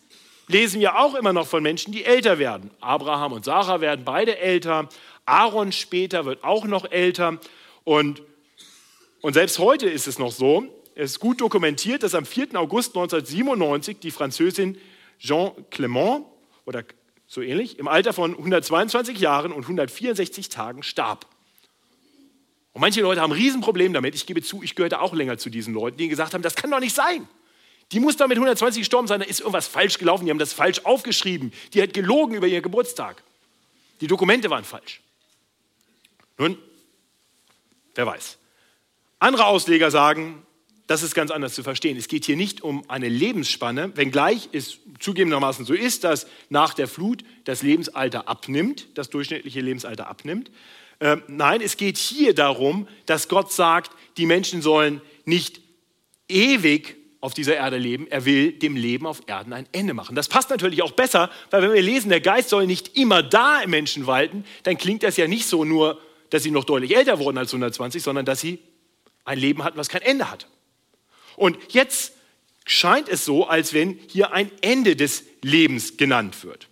lesen 0.48 0.82
wir 0.82 1.00
auch 1.00 1.16
immer 1.16 1.34
noch 1.34 1.48
von 1.48 1.64
Menschen, 1.64 1.92
die 1.92 2.06
älter 2.06 2.38
werden. 2.38 2.70
Abraham 2.80 3.34
und 3.34 3.46
Sarah 3.46 3.82
werden 3.82 4.06
beide 4.06 4.38
älter. 4.38 4.88
Aaron 5.26 5.72
später 5.72 6.26
wird 6.26 6.44
auch 6.44 6.66
noch 6.66 6.92
älter. 6.92 7.40
Und, 7.84 8.22
und 9.22 9.34
selbst 9.34 9.58
heute 9.58 9.90
ist 9.90 10.08
es 10.08 10.20
noch 10.20 10.32
so, 10.32 10.66
es 10.94 11.12
ist 11.12 11.20
gut 11.20 11.42
dokumentiert, 11.42 12.04
dass 12.04 12.14
am 12.14 12.26
4. 12.26 12.50
August 12.54 12.96
1997 12.96 13.98
die 14.00 14.12
Französin 14.12 14.78
Jean 15.18 15.52
Clement 15.72 16.26
oder 16.66 16.84
so 17.34 17.42
ähnlich, 17.42 17.80
im 17.80 17.88
Alter 17.88 18.14
von 18.14 18.32
122 18.32 19.18
Jahren 19.18 19.52
und 19.52 19.64
164 19.64 20.50
Tagen 20.50 20.84
starb. 20.84 21.26
Und 22.74 22.82
manche 22.82 23.02
Leute 23.02 23.22
haben 23.22 23.32
ein 23.32 23.40
Riesenproblem 23.40 23.92
damit. 23.92 24.14
Ich 24.14 24.28
gebe 24.28 24.44
zu, 24.44 24.62
ich 24.62 24.76
gehörte 24.76 25.02
auch 25.02 25.14
länger 25.14 25.40
zu 25.40 25.50
diesen 25.50 25.74
Leuten, 25.74 25.98
die 25.98 26.10
gesagt 26.10 26.36
haben, 26.36 26.44
das 26.44 26.54
kann 26.54 26.70
doch 26.70 26.80
nicht 26.80 26.96
sein. 26.96 27.28
Die 27.92 28.00
muss 28.00 28.18
doch 28.18 28.28
mit 28.28 28.38
120 28.38 28.82
gestorben 28.82 29.08
sein, 29.08 29.20
da 29.20 29.26
ist 29.26 29.40
irgendwas 29.40 29.68
falsch 29.68 29.98
gelaufen, 29.98 30.26
die 30.26 30.32
haben 30.32 30.38
das 30.38 30.54
falsch 30.54 30.82
aufgeschrieben, 30.86 31.52
die 31.74 31.82
hat 31.82 31.94
gelogen 31.94 32.36
über 32.36 32.46
ihren 32.46 32.62
Geburtstag. 32.62 33.24
Die 34.00 34.08
Dokumente 34.08 34.52
waren 34.52 34.64
falsch. 34.64 35.02
Nun, 36.38 36.58
wer 37.96 38.06
weiß. 38.06 38.38
Andere 39.18 39.46
Ausleger 39.46 39.90
sagen, 39.90 40.46
das 40.88 41.02
ist 41.02 41.16
ganz 41.16 41.32
anders 41.32 41.56
zu 41.56 41.64
verstehen. 41.64 41.98
Es 41.98 42.08
geht 42.08 42.26
hier 42.26 42.36
nicht 42.36 42.62
um 42.62 42.88
eine 42.90 43.08
Lebensspanne, 43.08 43.96
wenngleich 43.96 44.50
es 44.52 44.80
zugegebenermaßen 45.00 45.66
so 45.66 45.74
ist, 45.74 46.04
dass 46.04 46.28
nach 46.50 46.74
der 46.74 46.88
Flut 46.88 47.24
das 47.46 47.64
Lebensalter 47.64 48.28
abnimmt, 48.28 48.88
das 48.96 49.10
durchschnittliche 49.10 49.62
Lebensalter 49.62 50.08
abnimmt. 50.08 50.52
Äh, 51.00 51.18
nein, 51.28 51.62
es 51.62 51.78
geht 51.78 51.98
hier 51.98 52.34
darum, 52.34 52.88
dass 53.06 53.30
Gott 53.30 53.52
sagt, 53.52 53.92
die 54.18 54.26
Menschen 54.26 54.62
sollen 54.62 55.02
nicht 55.26 55.62
ewig 56.28 56.98
auf 57.22 57.34
dieser 57.34 57.56
Erde 57.56 57.78
leben. 57.78 58.08
Er 58.10 58.26
will 58.26 58.52
dem 58.52 58.76
Leben 58.76 59.06
auf 59.06 59.22
Erden 59.28 59.54
ein 59.54 59.68
Ende 59.72 59.94
machen. 59.94 60.16
Das 60.16 60.28
passt 60.28 60.50
natürlich 60.50 60.82
auch 60.82 60.92
besser, 60.92 61.30
weil 61.52 61.62
wenn 61.62 61.72
wir 61.72 61.82
lesen, 61.82 62.10
der 62.10 62.20
Geist 62.20 62.50
soll 62.50 62.68
nicht 62.68 62.98
immer 62.98 63.24
da 63.24 63.62
im 63.62 63.70
Menschen 63.70 64.08
walten, 64.08 64.44
dann 64.64 64.78
klingt 64.78 65.04
das 65.04 65.16
ja 65.16 65.28
nicht 65.28 65.46
so 65.46 65.64
nur, 65.64 66.02
dass 66.30 66.44
sie 66.44 66.52
noch 66.52 66.66
deutlich 66.66 66.96
älter 66.96 67.20
wurden 67.20 67.38
als 67.38 67.52
120, 67.54 68.04
sondern 68.04 68.26
dass 68.26 68.42
sie 68.42 68.60
ein 69.24 69.40
Leben 69.40 69.64
hatten, 69.64 69.78
was 69.78 69.88
kein 69.88 70.02
Ende 70.02 70.30
hatte. 70.30 70.48
Und 71.36 71.58
jetzt 71.70 72.14
scheint 72.66 73.10
es 73.10 73.26
so, 73.26 73.46
als 73.46 73.74
wenn 73.74 74.00
hier 74.08 74.34
ein 74.34 74.52
Ende 74.62 74.96
des 74.96 75.24
Lebens 75.42 75.98
genannt 75.98 76.44
wird. 76.44 76.68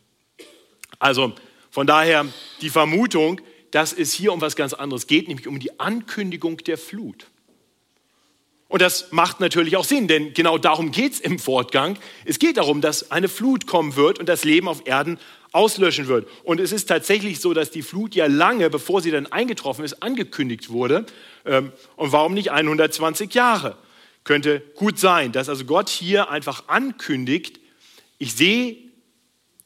Also 0.99 1.33
von 1.69 1.87
daher 1.87 2.25
die 2.61 2.69
Vermutung, 2.69 3.41
dass 3.71 3.93
es 3.93 4.13
hier 4.13 4.33
um 4.33 4.41
was 4.41 4.55
ganz 4.55 4.73
anderes 4.73 5.07
geht, 5.07 5.27
nämlich 5.27 5.47
um 5.47 5.59
die 5.59 5.79
Ankündigung 5.79 6.57
der 6.57 6.77
Flut. 6.77 7.27
Und 8.67 8.81
das 8.81 9.11
macht 9.11 9.41
natürlich 9.41 9.75
auch 9.75 9.83
Sinn, 9.83 10.07
denn 10.07 10.33
genau 10.33 10.57
darum 10.57 10.91
geht 10.91 11.13
es 11.13 11.19
im 11.19 11.39
Fortgang. 11.39 11.97
Es 12.23 12.39
geht 12.39 12.55
darum, 12.55 12.79
dass 12.79 13.11
eine 13.11 13.27
Flut 13.27 13.67
kommen 13.67 13.97
wird 13.97 14.17
und 14.17 14.29
das 14.29 14.45
Leben 14.45 14.69
auf 14.69 14.83
Erden 14.85 15.19
auslöschen 15.51 16.07
wird. 16.07 16.25
Und 16.43 16.61
es 16.61 16.71
ist 16.71 16.85
tatsächlich 16.85 17.41
so, 17.41 17.53
dass 17.53 17.71
die 17.71 17.81
Flut 17.81 18.15
ja 18.15 18.27
lange, 18.27 18.69
bevor 18.69 19.01
sie 19.01 19.11
dann 19.11 19.27
eingetroffen 19.27 19.83
ist, 19.83 20.01
angekündigt 20.01 20.69
wurde. 20.69 21.05
Ähm, 21.45 21.73
und 21.97 22.13
warum 22.13 22.33
nicht 22.33 22.51
120 22.51 23.33
Jahre? 23.33 23.77
Könnte 24.23 24.61
gut 24.75 24.99
sein, 24.99 25.31
dass 25.31 25.49
also 25.49 25.65
Gott 25.65 25.89
hier 25.89 26.29
einfach 26.29 26.67
ankündigt, 26.67 27.59
ich 28.17 28.33
sehe, 28.33 28.77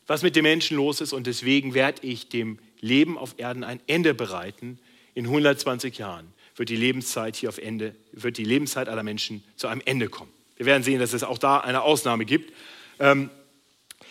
was 0.07 0.21
mit 0.21 0.35
den 0.35 0.43
Menschen 0.43 0.77
los 0.77 1.01
ist 1.01 1.13
und 1.13 1.27
deswegen 1.27 1.73
werde 1.73 2.05
ich 2.07 2.29
dem 2.29 2.59
Leben 2.79 3.17
auf 3.17 3.35
Erden 3.37 3.63
ein 3.63 3.81
Ende 3.87 4.13
bereiten 4.13 4.79
in 5.13 5.25
120 5.25 5.97
Jahren 5.97 6.33
wird 6.55 6.69
die 6.69 6.75
Lebenszeit 6.75 7.35
hier 7.35 7.49
auf 7.49 7.57
Ende, 7.57 7.95
wird 8.11 8.37
die 8.37 8.43
Lebenszeit 8.43 8.87
aller 8.87 9.03
Menschen 9.03 9.43
zu 9.55 9.67
einem 9.67 9.81
Ende 9.85 10.07
kommen. 10.07 10.31
Wir 10.57 10.65
werden 10.65 10.83
sehen, 10.83 10.99
dass 10.99 11.13
es 11.13 11.23
auch 11.23 11.37
da 11.37 11.59
eine 11.59 11.81
Ausnahme 11.81 12.25
gibt. 12.25 12.53
Ähm, 12.99 13.29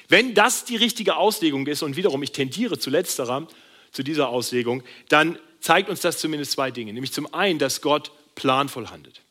wenn 0.09 0.35
das 0.35 0.65
die 0.65 0.77
richtige 0.77 1.17
Auslegung 1.17 1.67
ist, 1.67 1.83
und 1.83 1.97
wiederum 1.97 2.23
ich 2.23 2.33
tendiere 2.33 2.79
zu 2.79 2.91
letzterer, 2.91 3.49
zu 3.93 4.03
dieser 4.03 4.29
Auslegung, 4.29 4.83
dann 5.09 5.39
zeigt 5.61 5.89
uns 5.89 6.01
das 6.01 6.19
zumindest 6.19 6.53
zwei 6.53 6.71
Dinge. 6.71 6.93
Nämlich 6.93 7.13
zum 7.13 7.33
einen, 7.33 7.59
dass 7.59 7.81
Gott 7.81 8.13
planvoll 8.35 8.89
handelt. 8.89 9.23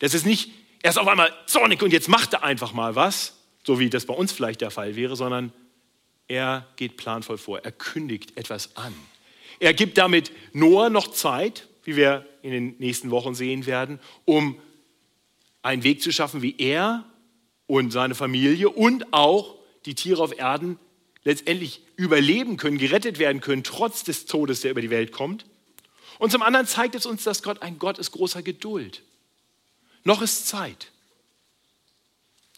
Das 0.00 0.14
ist 0.14 0.26
nicht 0.26 0.50
erst 0.82 0.98
auf 0.98 1.06
einmal 1.06 1.32
zornig 1.46 1.82
und 1.82 1.92
jetzt 1.92 2.08
macht 2.08 2.32
er 2.32 2.42
einfach 2.42 2.72
mal 2.72 2.96
was, 2.96 3.36
so 3.64 3.78
wie 3.78 3.88
das 3.88 4.06
bei 4.06 4.14
uns 4.14 4.32
vielleicht 4.32 4.60
der 4.60 4.70
Fall 4.70 4.96
wäre, 4.96 5.14
sondern 5.14 5.52
er 6.26 6.66
geht 6.76 6.96
planvoll 6.96 7.38
vor, 7.38 7.60
er 7.60 7.72
kündigt 7.72 8.36
etwas 8.36 8.76
an. 8.76 8.94
Er 9.58 9.74
gibt 9.74 9.98
damit 9.98 10.32
Noah 10.52 10.90
noch 10.90 11.08
Zeit, 11.08 11.68
wie 11.84 11.96
wir 11.96 12.26
in 12.42 12.50
den 12.50 12.76
nächsten 12.78 13.10
Wochen 13.10 13.34
sehen 13.34 13.66
werden, 13.66 14.00
um 14.24 14.58
einen 15.62 15.82
Weg 15.82 16.02
zu 16.02 16.12
schaffen, 16.12 16.40
wie 16.40 16.54
er 16.58 17.04
und 17.66 17.90
seine 17.90 18.14
Familie 18.14 18.70
und 18.70 19.12
auch 19.12 19.56
die 19.84 19.94
Tiere 19.94 20.22
auf 20.22 20.36
Erden 20.38 20.78
letztendlich 21.24 21.82
überleben 21.96 22.56
können, 22.56 22.78
gerettet 22.78 23.18
werden 23.18 23.40
können, 23.40 23.62
trotz 23.62 24.04
des 24.04 24.24
Todes, 24.24 24.62
der 24.62 24.70
über 24.70 24.80
die 24.80 24.90
Welt 24.90 25.12
kommt. 25.12 25.44
Und 26.18 26.32
zum 26.32 26.42
anderen 26.42 26.66
zeigt 26.66 26.94
es 26.94 27.04
uns, 27.04 27.24
dass 27.24 27.42
Gott 27.42 27.60
ein 27.62 27.78
Gott 27.78 27.98
ist 27.98 28.12
großer 28.12 28.42
Geduld. 28.42 29.02
Noch 30.04 30.22
ist 30.22 30.48
Zeit. 30.48 30.90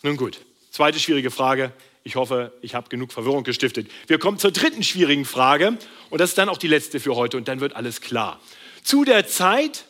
Nun 0.02 0.16
gut, 0.16 0.40
zweite 0.70 0.98
schwierige 0.98 1.30
Frage. 1.30 1.72
Ich 2.04 2.16
hoffe, 2.16 2.52
ich 2.62 2.74
habe 2.74 2.88
genug 2.88 3.12
Verwirrung 3.12 3.44
gestiftet. 3.44 3.88
Wir 4.08 4.18
kommen 4.18 4.38
zur 4.38 4.50
dritten 4.50 4.82
schwierigen 4.82 5.24
Frage 5.24 5.78
und 6.10 6.20
das 6.20 6.30
ist 6.30 6.38
dann 6.38 6.48
auch 6.48 6.58
die 6.58 6.68
letzte 6.68 6.98
für 6.98 7.14
heute 7.14 7.36
und 7.36 7.46
dann 7.46 7.60
wird 7.60 7.76
alles 7.76 8.00
klar. 8.00 8.40
Zu 8.82 9.04
der 9.04 9.26
Zeit 9.28 9.84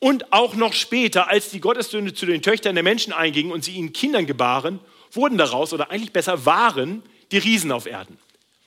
und 0.00 0.32
auch 0.32 0.54
noch 0.54 0.72
später, 0.72 1.28
als 1.28 1.50
die 1.50 1.60
Gottessöhne 1.60 2.12
zu 2.12 2.26
den 2.26 2.42
Töchtern 2.42 2.74
der 2.74 2.84
Menschen 2.84 3.12
eingingen 3.12 3.52
und 3.52 3.64
sie 3.64 3.72
ihnen 3.72 3.92
Kindern 3.92 4.26
gebaren, 4.26 4.80
wurden 5.12 5.38
daraus, 5.38 5.72
oder 5.72 5.90
eigentlich 5.90 6.12
besser 6.12 6.44
waren, 6.44 7.02
die 7.30 7.38
Riesen 7.38 7.70
auf 7.72 7.86
Erden. 7.86 8.18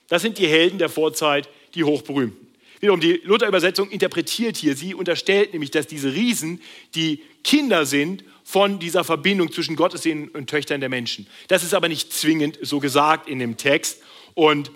Das 0.08 0.22
sind 0.22 0.38
die 0.38 0.48
Helden 0.48 0.78
der 0.78 0.88
Vorzeit, 0.88 1.48
die 1.74 1.84
hochberühmten. 1.84 2.47
Wiederum, 2.80 3.00
die 3.00 3.20
Luther-Übersetzung 3.24 3.90
interpretiert 3.90 4.56
hier, 4.56 4.76
sie 4.76 4.94
unterstellt 4.94 5.52
nämlich, 5.52 5.70
dass 5.70 5.86
diese 5.86 6.12
Riesen 6.12 6.60
die 6.94 7.22
Kinder 7.42 7.86
sind 7.86 8.24
von 8.44 8.78
dieser 8.78 9.04
Verbindung 9.04 9.52
zwischen 9.52 9.76
Gottessöhnen 9.76 10.28
und 10.28 10.48
Töchtern 10.48 10.80
der 10.80 10.88
Menschen. 10.88 11.26
Das 11.48 11.62
ist 11.62 11.74
aber 11.74 11.88
nicht 11.88 12.12
zwingend 12.12 12.58
so 12.62 12.78
gesagt 12.80 13.28
in 13.28 13.38
dem 13.38 13.56
Text. 13.56 14.00
Und 14.34 14.70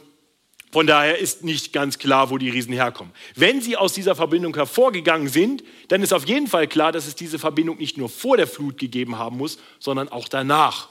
von 0.73 0.87
daher 0.87 1.19
ist 1.19 1.45
nicht 1.45 1.73
ganz 1.73 1.99
klar, 1.99 2.31
wo 2.31 2.39
die 2.39 2.49
Riesen 2.49 2.73
herkommen. 2.73 3.13
Wenn 3.37 3.61
sie 3.61 3.77
aus 3.77 3.93
dieser 3.93 4.15
Verbindung 4.15 4.55
hervorgegangen 4.55 5.29
sind, 5.29 5.63
dann 5.89 6.03
ist 6.03 6.15
auf 6.15 6.27
jeden 6.27 6.47
Fall 6.47 6.67
klar, 6.67 6.93
dass 6.93 7.07
es 7.07 7.15
diese 7.15 7.39
Verbindung 7.39 7.77
nicht 7.77 7.99
nur 7.99 8.09
vor 8.09 8.39
der 8.39 8.47
Flut 8.47 8.79
gegeben 8.79 9.19
haben 9.19 9.37
muss, 9.37 9.59
sondern 9.79 10.09
auch 10.09 10.29
danach. 10.29 10.89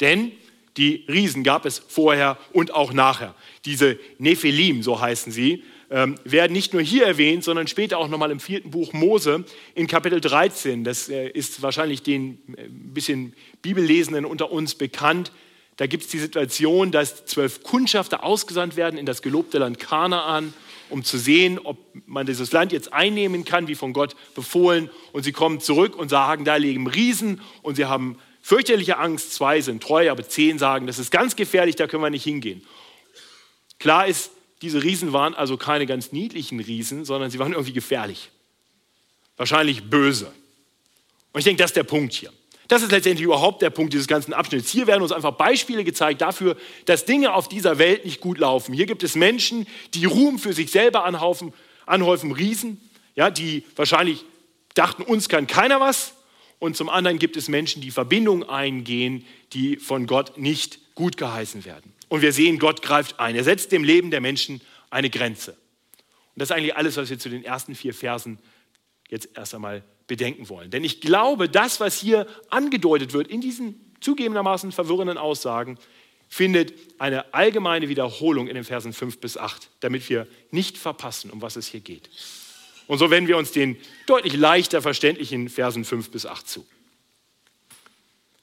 Denn 0.00 0.32
die 0.76 1.04
Riesen 1.08 1.44
gab 1.44 1.64
es 1.64 1.78
vorher 1.78 2.36
und 2.52 2.74
auch 2.74 2.92
nachher. 2.92 3.34
Diese 3.64 3.98
Nephilim, 4.18 4.82
so 4.82 5.00
heißen 5.00 5.32
sie, 5.32 5.62
ähm, 5.90 6.16
werden 6.24 6.52
nicht 6.52 6.72
nur 6.72 6.82
hier 6.82 7.06
erwähnt, 7.06 7.44
sondern 7.44 7.66
später 7.66 7.98
auch 7.98 8.08
nochmal 8.08 8.30
im 8.30 8.40
vierten 8.40 8.70
Buch 8.70 8.92
Mose 8.92 9.44
in 9.74 9.86
Kapitel 9.86 10.20
13. 10.20 10.84
Das 10.84 11.08
äh, 11.08 11.28
ist 11.28 11.62
wahrscheinlich 11.62 12.02
den 12.02 12.38
äh, 12.56 12.68
bisschen 12.68 13.34
Bibellesenden 13.62 14.24
unter 14.24 14.50
uns 14.50 14.74
bekannt. 14.74 15.32
Da 15.76 15.86
gibt 15.86 16.04
es 16.04 16.10
die 16.10 16.18
Situation, 16.18 16.90
dass 16.90 17.26
zwölf 17.26 17.62
Kundschafter 17.62 18.24
ausgesandt 18.24 18.76
werden 18.76 18.98
in 18.98 19.06
das 19.06 19.22
gelobte 19.22 19.58
Land 19.58 19.78
Kanaan, 19.78 20.54
um 20.88 21.04
zu 21.04 21.18
sehen, 21.18 21.58
ob 21.62 21.78
man 22.06 22.26
dieses 22.26 22.50
Land 22.52 22.72
jetzt 22.72 22.92
einnehmen 22.92 23.44
kann, 23.44 23.68
wie 23.68 23.74
von 23.74 23.92
Gott 23.92 24.16
befohlen. 24.34 24.88
Und 25.12 25.24
sie 25.24 25.32
kommen 25.32 25.60
zurück 25.60 25.94
und 25.96 26.08
sagen, 26.08 26.44
da 26.44 26.56
leben 26.56 26.86
Riesen 26.86 27.40
und 27.62 27.76
sie 27.76 27.84
haben 27.84 28.18
fürchterliche 28.40 28.98
Angst. 28.98 29.34
Zwei 29.34 29.60
sind 29.60 29.82
treu, 29.82 30.10
aber 30.10 30.26
zehn 30.26 30.58
sagen, 30.58 30.86
das 30.86 30.98
ist 30.98 31.10
ganz 31.10 31.36
gefährlich, 31.36 31.76
da 31.76 31.86
können 31.86 32.02
wir 32.02 32.10
nicht 32.10 32.24
hingehen. 32.24 32.64
Klar 33.78 34.06
ist, 34.06 34.30
diese 34.62 34.82
Riesen 34.82 35.12
waren 35.12 35.34
also 35.34 35.56
keine 35.56 35.86
ganz 35.86 36.12
niedlichen 36.12 36.60
Riesen, 36.60 37.04
sondern 37.04 37.30
sie 37.30 37.38
waren 37.38 37.52
irgendwie 37.52 37.72
gefährlich. 37.72 38.30
Wahrscheinlich 39.36 39.84
böse. 39.84 40.32
Und 41.32 41.40
ich 41.40 41.44
denke, 41.44 41.62
das 41.62 41.70
ist 41.70 41.76
der 41.76 41.84
Punkt 41.84 42.14
hier. 42.14 42.32
Das 42.68 42.82
ist 42.82 42.90
letztendlich 42.90 43.24
überhaupt 43.24 43.62
der 43.62 43.70
Punkt 43.70 43.92
dieses 43.92 44.08
ganzen 44.08 44.32
Abschnitts. 44.32 44.70
Hier 44.70 44.86
werden 44.86 45.02
uns 45.02 45.12
einfach 45.12 45.32
Beispiele 45.32 45.84
gezeigt 45.84 46.20
dafür, 46.20 46.56
dass 46.86 47.04
Dinge 47.04 47.34
auf 47.34 47.48
dieser 47.48 47.78
Welt 47.78 48.04
nicht 48.04 48.20
gut 48.20 48.38
laufen. 48.38 48.72
Hier 48.72 48.86
gibt 48.86 49.02
es 49.04 49.14
Menschen, 49.14 49.66
die 49.94 50.04
Ruhm 50.04 50.38
für 50.38 50.52
sich 50.52 50.70
selber 50.70 51.04
anhaufen, 51.04 51.52
anhäufen, 51.84 52.32
Riesen, 52.32 52.80
ja, 53.14 53.30
die 53.30 53.64
wahrscheinlich 53.76 54.24
dachten, 54.74 55.02
uns 55.02 55.28
kann 55.28 55.46
keiner 55.46 55.80
was. 55.80 56.14
Und 56.58 56.76
zum 56.76 56.88
anderen 56.88 57.18
gibt 57.18 57.36
es 57.36 57.48
Menschen, 57.48 57.82
die 57.82 57.90
Verbindungen 57.90 58.48
eingehen, 58.48 59.24
die 59.52 59.76
von 59.76 60.06
Gott 60.06 60.38
nicht 60.38 60.80
gut 60.94 61.16
geheißen 61.18 61.64
werden. 61.64 61.92
Und 62.08 62.22
wir 62.22 62.32
sehen, 62.32 62.58
Gott 62.58 62.82
greift 62.82 63.18
ein. 63.18 63.34
Er 63.34 63.44
setzt 63.44 63.72
dem 63.72 63.84
Leben 63.84 64.10
der 64.10 64.20
Menschen 64.20 64.60
eine 64.90 65.10
Grenze. 65.10 65.52
Und 65.52 66.40
das 66.40 66.50
ist 66.50 66.56
eigentlich 66.56 66.76
alles, 66.76 66.96
was 66.96 67.10
wir 67.10 67.18
zu 67.18 67.28
den 67.28 67.44
ersten 67.44 67.74
vier 67.74 67.94
Versen 67.94 68.38
jetzt 69.08 69.28
erst 69.34 69.54
einmal 69.54 69.82
bedenken 70.06 70.48
wollen. 70.48 70.70
Denn 70.70 70.84
ich 70.84 71.00
glaube, 71.00 71.48
das, 71.48 71.80
was 71.80 71.98
hier 71.98 72.26
angedeutet 72.50 73.12
wird 73.12 73.28
in 73.28 73.40
diesen 73.40 73.80
zugegebenermaßen 74.00 74.72
verwirrenden 74.72 75.18
Aussagen, 75.18 75.78
findet 76.28 76.74
eine 76.98 77.32
allgemeine 77.34 77.88
Wiederholung 77.88 78.48
in 78.48 78.54
den 78.54 78.64
Versen 78.64 78.92
5 78.92 79.18
bis 79.18 79.36
8, 79.36 79.70
damit 79.80 80.08
wir 80.10 80.26
nicht 80.50 80.76
verpassen, 80.76 81.30
um 81.30 81.40
was 81.40 81.56
es 81.56 81.66
hier 81.68 81.80
geht. 81.80 82.10
Und 82.86 82.98
so 82.98 83.10
wenden 83.10 83.28
wir 83.28 83.36
uns 83.36 83.52
den 83.52 83.76
deutlich 84.06 84.34
leichter 84.34 84.82
verständlichen 84.82 85.48
Versen 85.48 85.84
5 85.84 86.10
bis 86.10 86.26
8 86.26 86.48
zu. 86.48 86.66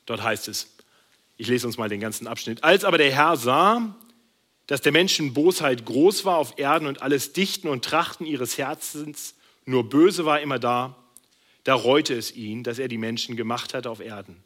Dort 0.06 0.22
heißt 0.22 0.48
es, 0.48 0.76
ich 1.38 1.48
lese 1.48 1.68
uns 1.68 1.78
mal 1.78 1.90
den 1.90 2.00
ganzen 2.00 2.28
Abschnitt. 2.28 2.64
Als 2.64 2.84
aber 2.84 2.98
der 2.98 3.12
Herr 3.12 3.38
sah, 3.38 3.96
dass 4.68 4.82
der 4.82 4.92
Menschen 4.92 5.34
Bosheit 5.34 5.86
groß 5.86 6.26
war 6.26 6.38
auf 6.38 6.58
Erden 6.58 6.88
und 6.88 7.02
alles 7.02 7.34
Dichten 7.34 7.68
und 7.68 7.84
Trachten 7.84 8.26
ihres 8.26 8.58
Herzens 8.58 9.36
nur 9.66 9.90
böse 9.90 10.26
war 10.26 10.42
immer 10.42 10.60
da, 10.60 10.98
da 11.64 11.76
reute 11.76 12.14
es 12.14 12.36
ihn, 12.36 12.64
dass 12.64 12.80
er 12.80 12.88
die 12.88 12.98
Menschen 12.98 13.36
gemacht 13.36 13.74
hat 13.74 13.88
auf 13.88 14.00
Erden. 14.00 14.44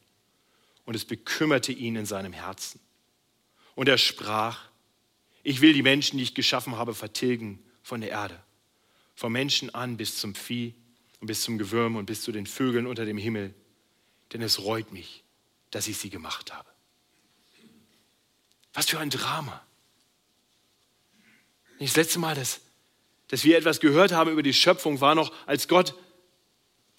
Und 0.85 0.95
es 0.95 1.05
bekümmerte 1.05 1.71
ihn 1.71 1.95
in 1.95 2.05
seinem 2.05 2.33
Herzen. 2.33 2.79
Und 3.75 3.89
er 3.89 3.97
sprach, 3.97 4.69
ich 5.43 5.61
will 5.61 5.73
die 5.73 5.81
Menschen, 5.81 6.17
die 6.17 6.23
ich 6.23 6.35
geschaffen 6.35 6.77
habe, 6.77 6.93
vertilgen 6.93 7.63
von 7.81 8.01
der 8.01 8.11
Erde. 8.11 8.39
Vom 9.15 9.33
Menschen 9.33 9.73
an 9.73 9.97
bis 9.97 10.17
zum 10.17 10.35
Vieh 10.35 10.75
und 11.19 11.27
bis 11.27 11.41
zum 11.41 11.57
Gewürm 11.57 11.95
und 11.95 12.05
bis 12.05 12.21
zu 12.21 12.31
den 12.31 12.45
Vögeln 12.45 12.85
unter 12.85 13.05
dem 13.05 13.17
Himmel. 13.17 13.53
Denn 14.33 14.41
es 14.41 14.63
reut 14.63 14.91
mich, 14.91 15.23
dass 15.71 15.87
ich 15.87 15.97
sie 15.97 16.09
gemacht 16.09 16.53
habe. 16.53 16.69
Was 18.77 18.85
für 18.85 18.99
ein 18.99 19.09
Drama. 19.09 19.59
Das 21.79 21.95
letzte 21.95 22.19
Mal, 22.19 22.35
dass, 22.35 22.59
dass 23.27 23.43
wir 23.43 23.57
etwas 23.57 23.79
gehört 23.79 24.11
haben 24.11 24.29
über 24.29 24.43
die 24.43 24.53
Schöpfung, 24.53 25.01
war 25.01 25.15
noch, 25.15 25.33
als 25.47 25.67
Gott 25.67 25.95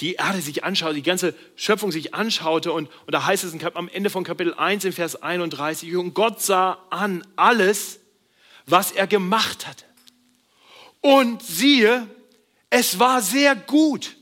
die 0.00 0.14
Erde 0.14 0.40
sich 0.40 0.64
anschaute, 0.64 0.94
die 0.94 1.04
ganze 1.04 1.36
Schöpfung 1.54 1.92
sich 1.92 2.14
anschaute. 2.14 2.72
Und, 2.72 2.90
und 3.06 3.12
da 3.12 3.24
heißt 3.24 3.44
es 3.44 3.54
am 3.76 3.88
Ende 3.88 4.10
von 4.10 4.24
Kapitel 4.24 4.54
1 4.54 4.86
in 4.86 4.92
Vers 4.92 5.22
31, 5.22 5.94
und 5.94 6.14
Gott 6.14 6.42
sah 6.42 6.84
an 6.90 7.24
alles, 7.36 8.00
was 8.66 8.90
er 8.90 9.06
gemacht 9.06 9.68
hatte. 9.68 9.84
Und 11.00 11.44
siehe, 11.44 12.08
es 12.70 12.98
war 12.98 13.22
sehr 13.22 13.54
gut. 13.54 14.16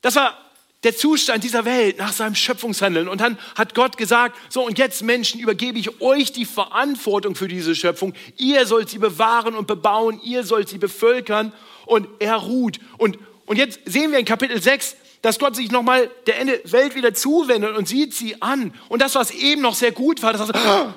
Das 0.00 0.16
war 0.16 0.49
der 0.82 0.96
Zustand 0.96 1.44
dieser 1.44 1.64
Welt 1.64 1.98
nach 1.98 2.12
seinem 2.12 2.34
Schöpfungshandeln. 2.34 3.08
Und 3.08 3.20
dann 3.20 3.38
hat 3.54 3.74
Gott 3.74 3.96
gesagt, 3.98 4.36
so 4.48 4.64
und 4.64 4.78
jetzt 4.78 5.02
Menschen 5.02 5.40
übergebe 5.40 5.78
ich 5.78 6.00
euch 6.00 6.32
die 6.32 6.46
Verantwortung 6.46 7.34
für 7.34 7.48
diese 7.48 7.74
Schöpfung. 7.74 8.14
Ihr 8.38 8.66
sollt 8.66 8.88
sie 8.88 8.98
bewahren 8.98 9.54
und 9.54 9.66
bebauen, 9.66 10.20
ihr 10.22 10.44
sollt 10.44 10.68
sie 10.68 10.78
bevölkern 10.78 11.52
und 11.84 12.08
er 12.18 12.36
ruht. 12.36 12.78
Und, 12.96 13.18
und 13.44 13.56
jetzt 13.56 13.80
sehen 13.84 14.10
wir 14.10 14.18
in 14.18 14.24
Kapitel 14.24 14.60
6, 14.60 14.96
dass 15.22 15.38
Gott 15.38 15.54
sich 15.54 15.70
nochmal 15.70 16.10
der 16.26 16.38
Ende 16.38 16.60
Welt 16.64 16.94
wieder 16.94 17.12
zuwendet 17.12 17.76
und 17.76 17.86
sieht 17.86 18.14
sie 18.14 18.40
an. 18.40 18.74
Und 18.88 19.02
das, 19.02 19.14
was 19.14 19.30
eben 19.32 19.60
noch 19.60 19.74
sehr 19.74 19.92
gut 19.92 20.22
war, 20.22 20.32
das 20.32 20.40
war 20.40 20.46
so, 20.46 20.94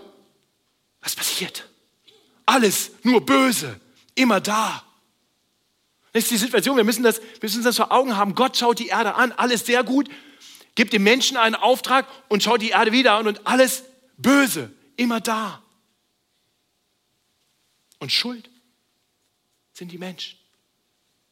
was 1.01 1.15
passiert? 1.15 1.67
Alles 2.45 2.91
nur 3.03 3.25
böse, 3.25 3.79
immer 4.15 4.39
da. 4.39 4.83
Das 6.13 6.23
ist 6.23 6.31
die 6.31 6.37
Situation, 6.37 6.77
wir 6.77 6.83
müssen, 6.83 7.03
das, 7.03 7.21
müssen 7.41 7.63
das 7.63 7.75
vor 7.75 7.91
Augen 7.91 8.15
haben. 8.15 8.35
Gott 8.35 8.55
schaut 8.55 8.77
die 8.77 8.87
Erde 8.87 9.15
an, 9.15 9.31
alles 9.31 9.65
sehr 9.65 9.83
gut, 9.83 10.09
gibt 10.75 10.93
dem 10.93 11.03
Menschen 11.03 11.37
einen 11.37 11.55
Auftrag 11.55 12.07
und 12.29 12.43
schaut 12.43 12.61
die 12.61 12.69
Erde 12.69 12.91
wieder 12.91 13.13
an 13.13 13.27
und 13.27 13.45
alles 13.47 13.83
böse, 14.17 14.71
immer 14.95 15.19
da. 15.19 15.63
Und 17.99 18.11
Schuld 18.11 18.49
sind 19.73 19.91
die 19.91 19.97
Menschen. 19.97 20.37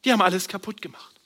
Die 0.04 0.12
haben 0.12 0.22
alles 0.22 0.48
kaputt 0.48 0.82
gemacht. 0.82 1.20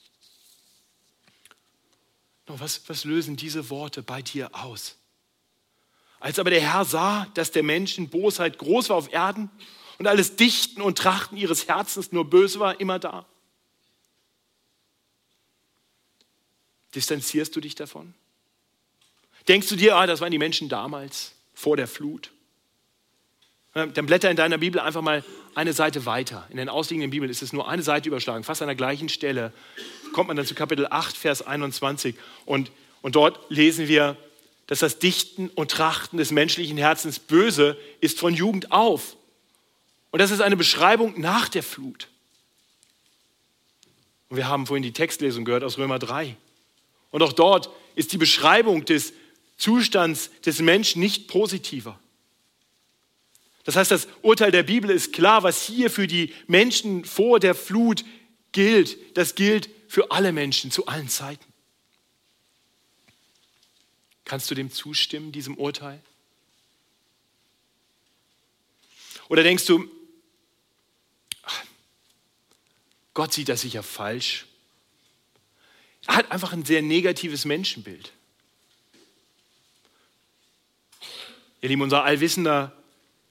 Nur 2.46 2.60
was, 2.60 2.86
was 2.88 3.04
lösen 3.04 3.36
diese 3.36 3.70
Worte 3.70 4.02
bei 4.02 4.20
dir 4.20 4.54
aus? 4.54 4.96
Als 6.20 6.38
aber 6.38 6.50
der 6.50 6.60
Herr 6.60 6.84
sah, 6.84 7.26
dass 7.34 7.52
der 7.52 7.62
Menschen 7.62 8.10
Bosheit 8.10 8.58
groß 8.58 8.90
war 8.90 8.96
auf 8.96 9.12
Erden 9.12 9.50
und 9.98 10.06
alles 10.06 10.36
Dichten 10.36 10.82
und 10.82 10.98
Trachten 10.98 11.38
ihres 11.38 11.68
Herzens 11.68 12.12
nur 12.12 12.28
böse 12.28 12.60
war, 12.60 12.80
immer 12.80 12.98
da. 12.98 13.26
Distanzierst 16.96 17.54
du 17.54 17.60
dich 17.60 17.74
davon? 17.74 18.14
Denkst 19.48 19.68
du 19.68 19.76
dir, 19.76 19.96
ah, 19.96 20.06
das 20.06 20.20
waren 20.20 20.32
die 20.32 20.38
Menschen 20.38 20.68
damals, 20.68 21.32
vor 21.54 21.76
der 21.76 21.86
Flut? 21.86 22.30
Dann 23.74 24.06
blätter 24.06 24.30
in 24.30 24.36
deiner 24.36 24.56
Bibel 24.56 24.80
einfach 24.80 25.02
mal 25.02 25.22
eine 25.54 25.74
Seite 25.74 26.06
weiter. 26.06 26.46
In 26.48 26.56
den 26.56 26.70
ausliegenden 26.70 27.10
Bibeln 27.10 27.30
ist 27.30 27.42
es 27.42 27.52
nur 27.52 27.68
eine 27.68 27.82
Seite 27.82 28.08
überschlagen, 28.08 28.42
fast 28.42 28.62
an 28.62 28.68
der 28.68 28.74
gleichen 28.74 29.10
Stelle. 29.10 29.52
Kommt 30.14 30.28
man 30.28 30.36
dann 30.38 30.46
zu 30.46 30.54
Kapitel 30.54 30.86
8, 30.88 31.14
Vers 31.14 31.42
21 31.46 32.16
und, 32.46 32.72
und 33.02 33.14
dort 33.14 33.38
lesen 33.50 33.86
wir, 33.86 34.16
dass 34.66 34.78
das 34.78 34.98
Dichten 34.98 35.48
und 35.50 35.70
Trachten 35.70 36.16
des 36.16 36.30
menschlichen 36.30 36.78
Herzens 36.78 37.18
böse 37.18 37.76
ist 38.00 38.18
von 38.18 38.32
Jugend 38.32 38.72
auf. 38.72 39.16
Und 40.10 40.20
das 40.20 40.30
ist 40.30 40.40
eine 40.40 40.56
Beschreibung 40.56 41.20
nach 41.20 41.50
der 41.50 41.62
Flut. 41.62 42.08
Und 44.30 44.38
wir 44.38 44.48
haben 44.48 44.66
vorhin 44.66 44.82
die 44.82 44.94
Textlesung 44.94 45.44
gehört 45.44 45.62
aus 45.62 45.76
Römer 45.76 45.98
3. 45.98 46.36
Und 47.10 47.22
auch 47.22 47.32
dort 47.32 47.70
ist 47.94 48.12
die 48.12 48.18
Beschreibung 48.18 48.84
des 48.84 49.12
Zustands 49.56 50.30
des 50.44 50.60
Menschen 50.60 51.00
nicht 51.00 51.28
positiver. 51.28 51.98
Das 53.64 53.74
heißt, 53.74 53.90
das 53.90 54.06
Urteil 54.22 54.52
der 54.52 54.62
Bibel 54.62 54.90
ist 54.90 55.12
klar, 55.12 55.42
was 55.42 55.66
hier 55.66 55.90
für 55.90 56.06
die 56.06 56.32
Menschen 56.46 57.04
vor 57.04 57.40
der 57.40 57.54
Flut 57.54 58.04
gilt. 58.52 59.16
Das 59.16 59.34
gilt 59.34 59.68
für 59.88 60.10
alle 60.10 60.32
Menschen 60.32 60.70
zu 60.70 60.86
allen 60.86 61.08
Zeiten. 61.08 61.44
Kannst 64.24 64.50
du 64.50 64.54
dem 64.54 64.70
zustimmen, 64.70 65.32
diesem 65.32 65.56
Urteil? 65.56 66.00
Oder 69.28 69.42
denkst 69.42 69.66
du, 69.66 69.88
Gott 73.14 73.32
sieht 73.32 73.48
das 73.48 73.62
sicher 73.62 73.82
falsch? 73.82 74.46
Er 76.06 76.16
hat 76.16 76.30
einfach 76.30 76.52
ein 76.52 76.64
sehr 76.64 76.82
negatives 76.82 77.44
Menschenbild. 77.44 78.12
Ihr 81.62 81.68
Lieben, 81.68 81.82
unser 81.82 82.04
allwissender 82.04 82.72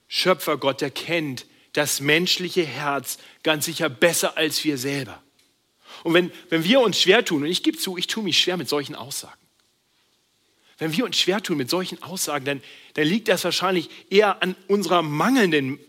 Schöpfer 0.08 0.58
Gott, 0.58 0.82
der 0.82 0.92
kennt 0.92 1.46
das 1.74 2.00
menschliche 2.00 2.66
Herz 2.66 3.18
ganz 3.44 3.66
sicher 3.66 3.90
besser 3.90 4.38
als 4.38 4.64
wir 4.64 4.78
selber. 4.78 5.22
Und 6.04 6.14
wenn, 6.14 6.32
wenn 6.50 6.64
wir 6.64 6.82
uns 6.82 7.00
schwer 7.00 7.24
tun, 7.24 7.44
und 7.44 7.50
ich 7.50 7.64
gebe 7.64 7.78
zu, 7.78 7.98
ich 7.98 8.08
tue 8.08 8.24
mich 8.24 8.40
schwer 8.40 8.58
mit 8.58 8.70
solchen 8.70 8.96
Aussagen, 8.96 9.40
wenn 10.78 10.96
wir 10.96 11.06
uns 11.06 11.18
schwer 11.18 11.42
tun 11.42 11.58
mit 11.58 11.70
solchen 11.70 12.02
Aussagen, 12.04 12.46
dann, 12.46 12.64
dann 12.96 13.08
liegt 13.08 13.28
das 13.30 13.44
wahrscheinlich 13.44 13.90
eher 14.10 14.42
an 14.42 14.56
unserer 14.68 15.02
mangelnden 15.02 15.80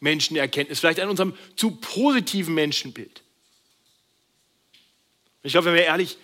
Menschenerkenntnis, 0.00 0.80
vielleicht 0.80 1.00
an 1.00 1.10
unserem 1.10 1.34
zu 1.56 1.72
positiven 1.72 2.54
Menschenbild. 2.54 3.22
Ich 5.46 5.52
glaube, 5.52 5.66
wenn 5.66 5.74
wir 5.74 5.84
ehrlich 5.84 6.18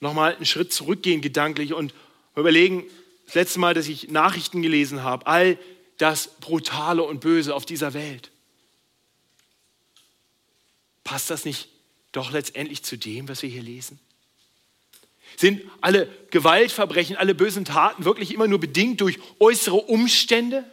nochmal 0.00 0.36
einen 0.36 0.44
Schritt 0.44 0.70
zurückgehen 0.70 1.22
gedanklich 1.22 1.72
und 1.72 1.94
überlegen, 2.36 2.84
das 3.24 3.34
letzte 3.34 3.58
Mal, 3.58 3.72
dass 3.72 3.88
ich 3.88 4.08
Nachrichten 4.10 4.60
gelesen 4.60 5.02
habe, 5.02 5.26
all 5.26 5.58
das 5.96 6.28
Brutale 6.40 7.02
und 7.02 7.20
Böse 7.20 7.54
auf 7.54 7.64
dieser 7.64 7.94
Welt. 7.94 8.30
Passt 11.04 11.30
das 11.30 11.46
nicht 11.46 11.70
doch 12.12 12.32
letztendlich 12.32 12.82
zu 12.82 12.98
dem, 12.98 13.30
was 13.30 13.40
wir 13.40 13.48
hier 13.48 13.62
lesen? 13.62 13.98
Sind 15.38 15.62
alle 15.80 16.06
Gewaltverbrechen, 16.30 17.16
alle 17.16 17.34
bösen 17.34 17.64
Taten 17.64 18.04
wirklich 18.04 18.34
immer 18.34 18.46
nur 18.46 18.60
bedingt 18.60 19.00
durch 19.00 19.18
äußere 19.40 19.76
Umstände? 19.76 20.64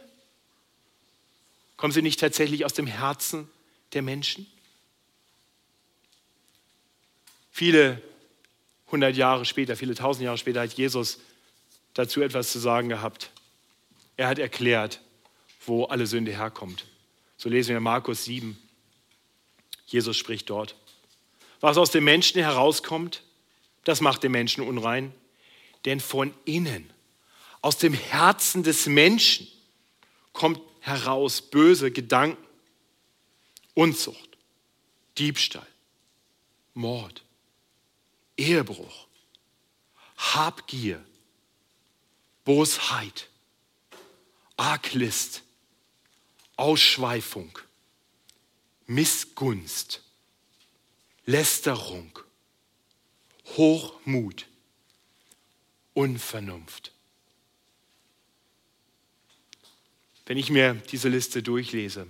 Kommen 1.78 1.92
sie 1.94 2.02
nicht 2.02 2.20
tatsächlich 2.20 2.66
aus 2.66 2.74
dem 2.74 2.86
Herzen 2.86 3.48
der 3.94 4.02
Menschen? 4.02 4.46
Viele 7.56 8.02
hundert 8.90 9.14
Jahre 9.14 9.44
später, 9.44 9.76
viele 9.76 9.94
tausend 9.94 10.24
Jahre 10.24 10.38
später 10.38 10.62
hat 10.62 10.72
Jesus 10.72 11.20
dazu 11.92 12.20
etwas 12.20 12.50
zu 12.50 12.58
sagen 12.58 12.88
gehabt. 12.88 13.30
Er 14.16 14.26
hat 14.26 14.40
erklärt, 14.40 15.00
wo 15.64 15.84
alle 15.84 16.08
Sünde 16.08 16.32
herkommt. 16.32 16.84
So 17.36 17.48
lesen 17.48 17.68
wir 17.68 17.78
Markus 17.78 18.24
7. 18.24 18.60
Jesus 19.86 20.16
spricht 20.16 20.50
dort. 20.50 20.74
Was 21.60 21.76
aus 21.76 21.92
dem 21.92 22.02
Menschen 22.02 22.40
herauskommt, 22.40 23.22
das 23.84 24.00
macht 24.00 24.24
den 24.24 24.32
Menschen 24.32 24.64
unrein. 24.64 25.14
Denn 25.84 26.00
von 26.00 26.34
innen, 26.44 26.92
aus 27.60 27.78
dem 27.78 27.94
Herzen 27.94 28.64
des 28.64 28.86
Menschen, 28.86 29.46
kommt 30.32 30.60
heraus 30.80 31.40
böse 31.40 31.92
Gedanken, 31.92 32.44
Unzucht, 33.74 34.38
Diebstahl, 35.18 35.68
Mord, 36.74 37.23
Ehebruch, 38.36 39.06
Habgier, 40.16 41.04
Bosheit, 42.44 43.28
Arglist, 44.56 45.42
Ausschweifung, 46.56 47.58
Missgunst, 48.86 50.02
Lästerung, 51.26 52.18
Hochmut, 53.56 54.46
Unvernunft. 55.94 56.92
Wenn 60.26 60.38
ich 60.38 60.50
mir 60.50 60.74
diese 60.74 61.08
Liste 61.08 61.42
durchlese 61.42 62.06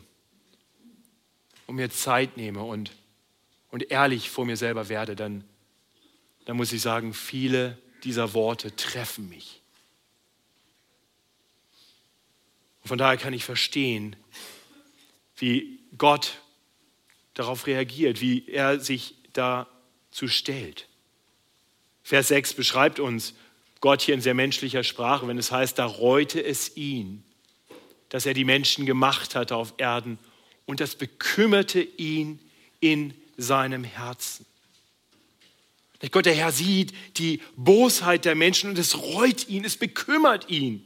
und 1.67 1.77
mir 1.77 1.91
Zeit 1.91 2.37
nehme 2.37 2.63
und, 2.63 2.93
und 3.71 3.91
ehrlich 3.91 4.31
vor 4.31 4.45
mir 4.47 4.57
selber 4.57 4.89
werde, 4.89 5.17
dann, 5.17 5.45
dann 6.45 6.57
muss 6.57 6.73
ich 6.73 6.83
sagen, 6.83 7.15
viele 7.15 7.79
dieser 8.03 8.35
Worte 8.35 8.75
treffen 8.77 9.29
mich. 9.29 9.61
Und 12.83 12.89
von 12.89 12.99
daher 12.99 13.17
kann 13.17 13.33
ich 13.33 13.45
verstehen, 13.45 14.17
wie 15.37 15.81
Gott 15.97 16.39
darauf 17.33 17.67
reagiert, 17.67 18.21
wie 18.21 18.47
er 18.49 18.79
sich 18.79 19.15
dazu 19.33 20.29
stellt. 20.29 20.89
Vers 22.03 22.29
6 22.29 22.55
beschreibt 22.55 23.01
uns 23.01 23.35
Gott 23.81 24.03
hier 24.03 24.15
in 24.15 24.21
sehr 24.21 24.35
menschlicher 24.35 24.85
Sprache, 24.85 25.27
wenn 25.27 25.39
es 25.39 25.51
heißt, 25.51 25.79
da 25.79 25.87
reute 25.87 26.43
es 26.43 26.77
ihn, 26.77 27.25
dass 28.11 28.27
er 28.27 28.35
die 28.35 28.45
Menschen 28.45 28.87
gemacht 28.87 29.35
hatte 29.35 29.57
auf 29.57 29.75
Erden 29.79 30.19
und 30.67 30.81
das 30.81 30.95
bekümmerte 30.95 31.81
ihn 31.81 32.39
in 32.81 33.15
seinem 33.37 33.83
Herzen. 33.85 34.47
Gott, 36.11 36.27
der 36.27 36.35
Herr 36.35 36.53
sieht 36.53 36.93
die 37.19 37.41
Bosheit 37.57 38.25
der 38.25 38.35
Menschen 38.35 38.71
und 38.71 38.79
es 38.79 38.99
reut 38.99 39.49
ihn, 39.49 39.65
es 39.65 39.77
bekümmert 39.77 40.51
ihn. 40.51 40.85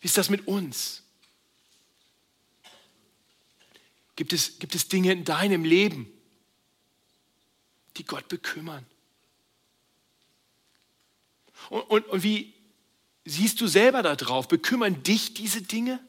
Wie 0.00 0.06
ist 0.06 0.16
das 0.16 0.30
mit 0.30 0.46
uns? 0.46 1.02
Gibt 4.16 4.32
es, 4.32 4.58
gibt 4.58 4.74
es 4.74 4.88
Dinge 4.88 5.12
in 5.12 5.24
deinem 5.24 5.64
Leben, 5.64 6.10
die 7.96 8.04
Gott 8.04 8.28
bekümmern? 8.28 8.86
Und, 11.70 11.82
und, 11.82 12.06
und 12.06 12.22
wie 12.22 12.54
siehst 13.24 13.60
du 13.60 13.66
selber 13.66 14.02
darauf? 14.02 14.48
Bekümmern 14.48 15.02
dich 15.02 15.34
diese 15.34 15.62
Dinge? 15.62 16.00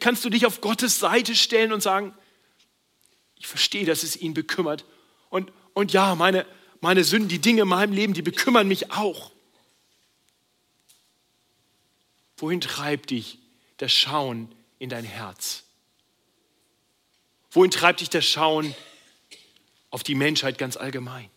Kannst 0.00 0.24
du 0.24 0.30
dich 0.30 0.46
auf 0.46 0.60
Gottes 0.60 0.98
Seite 0.98 1.36
stellen 1.36 1.72
und 1.72 1.82
sagen, 1.82 2.14
ich 3.36 3.46
verstehe, 3.46 3.86
dass 3.86 4.02
es 4.02 4.16
ihn 4.16 4.34
bekümmert. 4.34 4.84
Und, 5.30 5.52
und 5.74 5.92
ja, 5.92 6.14
meine, 6.14 6.46
meine 6.80 7.04
Sünden, 7.04 7.28
die 7.28 7.40
Dinge 7.40 7.62
in 7.62 7.68
meinem 7.68 7.92
Leben, 7.92 8.14
die 8.14 8.22
bekümmern 8.22 8.68
mich 8.68 8.92
auch. 8.92 9.32
Wohin 12.36 12.60
treibt 12.60 13.10
dich 13.10 13.38
das 13.78 13.92
Schauen 13.92 14.54
in 14.78 14.88
dein 14.88 15.04
Herz? 15.04 15.64
Wohin 17.50 17.70
treibt 17.70 18.00
dich 18.00 18.10
das 18.10 18.24
Schauen 18.24 18.74
auf 19.90 20.02
die 20.02 20.14
Menschheit 20.14 20.58
ganz 20.58 20.76
allgemein? 20.76 21.30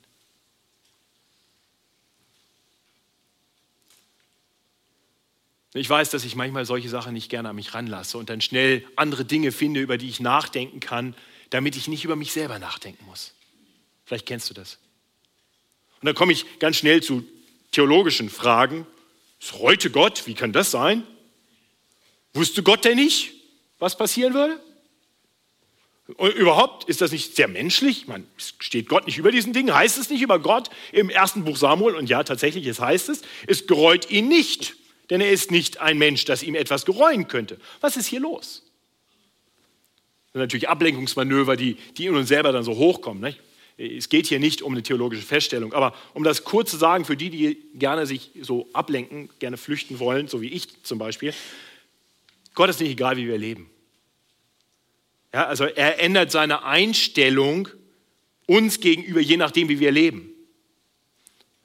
Ich 5.73 5.89
weiß, 5.89 6.09
dass 6.09 6.25
ich 6.25 6.35
manchmal 6.35 6.65
solche 6.65 6.89
Sachen 6.89 7.13
nicht 7.13 7.29
gerne 7.29 7.49
an 7.49 7.55
mich 7.55 7.73
ranlasse 7.73 8.17
und 8.17 8.29
dann 8.29 8.41
schnell 8.41 8.85
andere 8.97 9.23
Dinge 9.23 9.53
finde, 9.53 9.79
über 9.79 9.97
die 9.97 10.09
ich 10.09 10.19
nachdenken 10.19 10.81
kann, 10.81 11.15
damit 11.49 11.77
ich 11.77 11.87
nicht 11.87 12.03
über 12.03 12.17
mich 12.17 12.33
selber 12.33 12.59
nachdenken 12.59 13.05
muss. 13.05 13.33
Vielleicht 14.11 14.25
kennst 14.25 14.49
du 14.49 14.53
das. 14.53 14.77
Und 16.01 16.05
dann 16.05 16.15
komme 16.15 16.33
ich 16.33 16.59
ganz 16.59 16.75
schnell 16.75 17.01
zu 17.01 17.23
theologischen 17.71 18.29
Fragen. 18.29 18.85
Ist 19.39 19.53
heute 19.53 19.89
Gott? 19.89 20.27
Wie 20.27 20.33
kann 20.33 20.51
das 20.51 20.69
sein? 20.69 21.07
Wusste 22.33 22.61
Gott 22.61 22.83
denn 22.83 22.97
nicht, 22.97 23.31
was 23.79 23.95
passieren 23.97 24.33
würde? 24.33 24.59
Überhaupt 26.37 26.89
ist 26.89 26.99
das 26.99 27.13
nicht 27.13 27.37
sehr 27.37 27.47
menschlich? 27.47 28.07
Man 28.07 28.27
steht 28.35 28.89
Gott 28.89 29.05
nicht 29.05 29.17
über 29.17 29.31
diesen 29.31 29.53
Dingen? 29.53 29.73
Heißt 29.73 29.97
es 29.97 30.09
nicht 30.09 30.21
über 30.21 30.39
Gott 30.39 30.69
im 30.91 31.09
ersten 31.09 31.45
Buch 31.45 31.55
Samuel? 31.55 31.95
Und 31.95 32.09
ja, 32.09 32.25
tatsächlich, 32.25 32.65
es 32.65 32.81
heißt 32.81 33.07
es, 33.07 33.21
es 33.47 33.65
gereut 33.65 34.11
ihn 34.11 34.27
nicht, 34.27 34.75
denn 35.09 35.21
er 35.21 35.31
ist 35.31 35.51
nicht 35.51 35.79
ein 35.79 35.97
Mensch, 35.97 36.25
das 36.25 36.43
ihm 36.43 36.55
etwas 36.55 36.83
gereuen 36.83 37.29
könnte. 37.29 37.61
Was 37.79 37.95
ist 37.95 38.07
hier 38.07 38.19
los? 38.19 38.63
Das 40.25 40.33
sind 40.33 40.41
natürlich 40.41 40.67
Ablenkungsmanöver, 40.67 41.55
die, 41.55 41.75
die 41.95 42.07
in 42.07 42.15
uns 42.15 42.27
selber 42.27 42.51
dann 42.51 42.65
so 42.65 42.75
hochkommen. 42.75 43.23
Nicht? 43.23 43.39
Es 43.81 44.09
geht 44.09 44.27
hier 44.27 44.39
nicht 44.39 44.61
um 44.61 44.73
eine 44.73 44.83
theologische 44.83 45.23
Feststellung, 45.23 45.73
aber 45.73 45.95
um 46.13 46.23
das 46.23 46.43
kurz 46.43 46.69
zu 46.69 46.77
sagen, 46.77 47.03
für 47.03 47.17
die, 47.17 47.31
die 47.31 47.57
gerne 47.73 48.05
sich 48.05 48.29
so 48.41 48.69
ablenken, 48.73 49.29
gerne 49.39 49.57
flüchten 49.57 49.97
wollen, 49.97 50.27
so 50.27 50.39
wie 50.41 50.49
ich 50.49 50.83
zum 50.83 50.99
Beispiel, 50.99 51.33
Gott 52.53 52.69
ist 52.69 52.79
nicht 52.79 52.91
egal, 52.91 53.17
wie 53.17 53.27
wir 53.27 53.39
leben. 53.39 53.71
Ja, 55.33 55.47
also 55.47 55.63
er 55.63 55.99
ändert 55.99 56.31
seine 56.31 56.63
Einstellung 56.63 57.69
uns 58.45 58.81
gegenüber, 58.81 59.19
je 59.19 59.37
nachdem, 59.37 59.67
wie 59.67 59.79
wir 59.79 59.91
leben. 59.91 60.29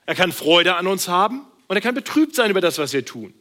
Er 0.06 0.14
kann 0.14 0.32
Freude 0.32 0.76
an 0.76 0.86
uns 0.86 1.08
haben 1.08 1.44
und 1.66 1.76
er 1.76 1.82
kann 1.82 1.94
betrübt 1.94 2.34
sein 2.34 2.50
über 2.50 2.60
das, 2.60 2.78
was 2.78 2.92
wir 2.92 3.04
tun. 3.04 3.34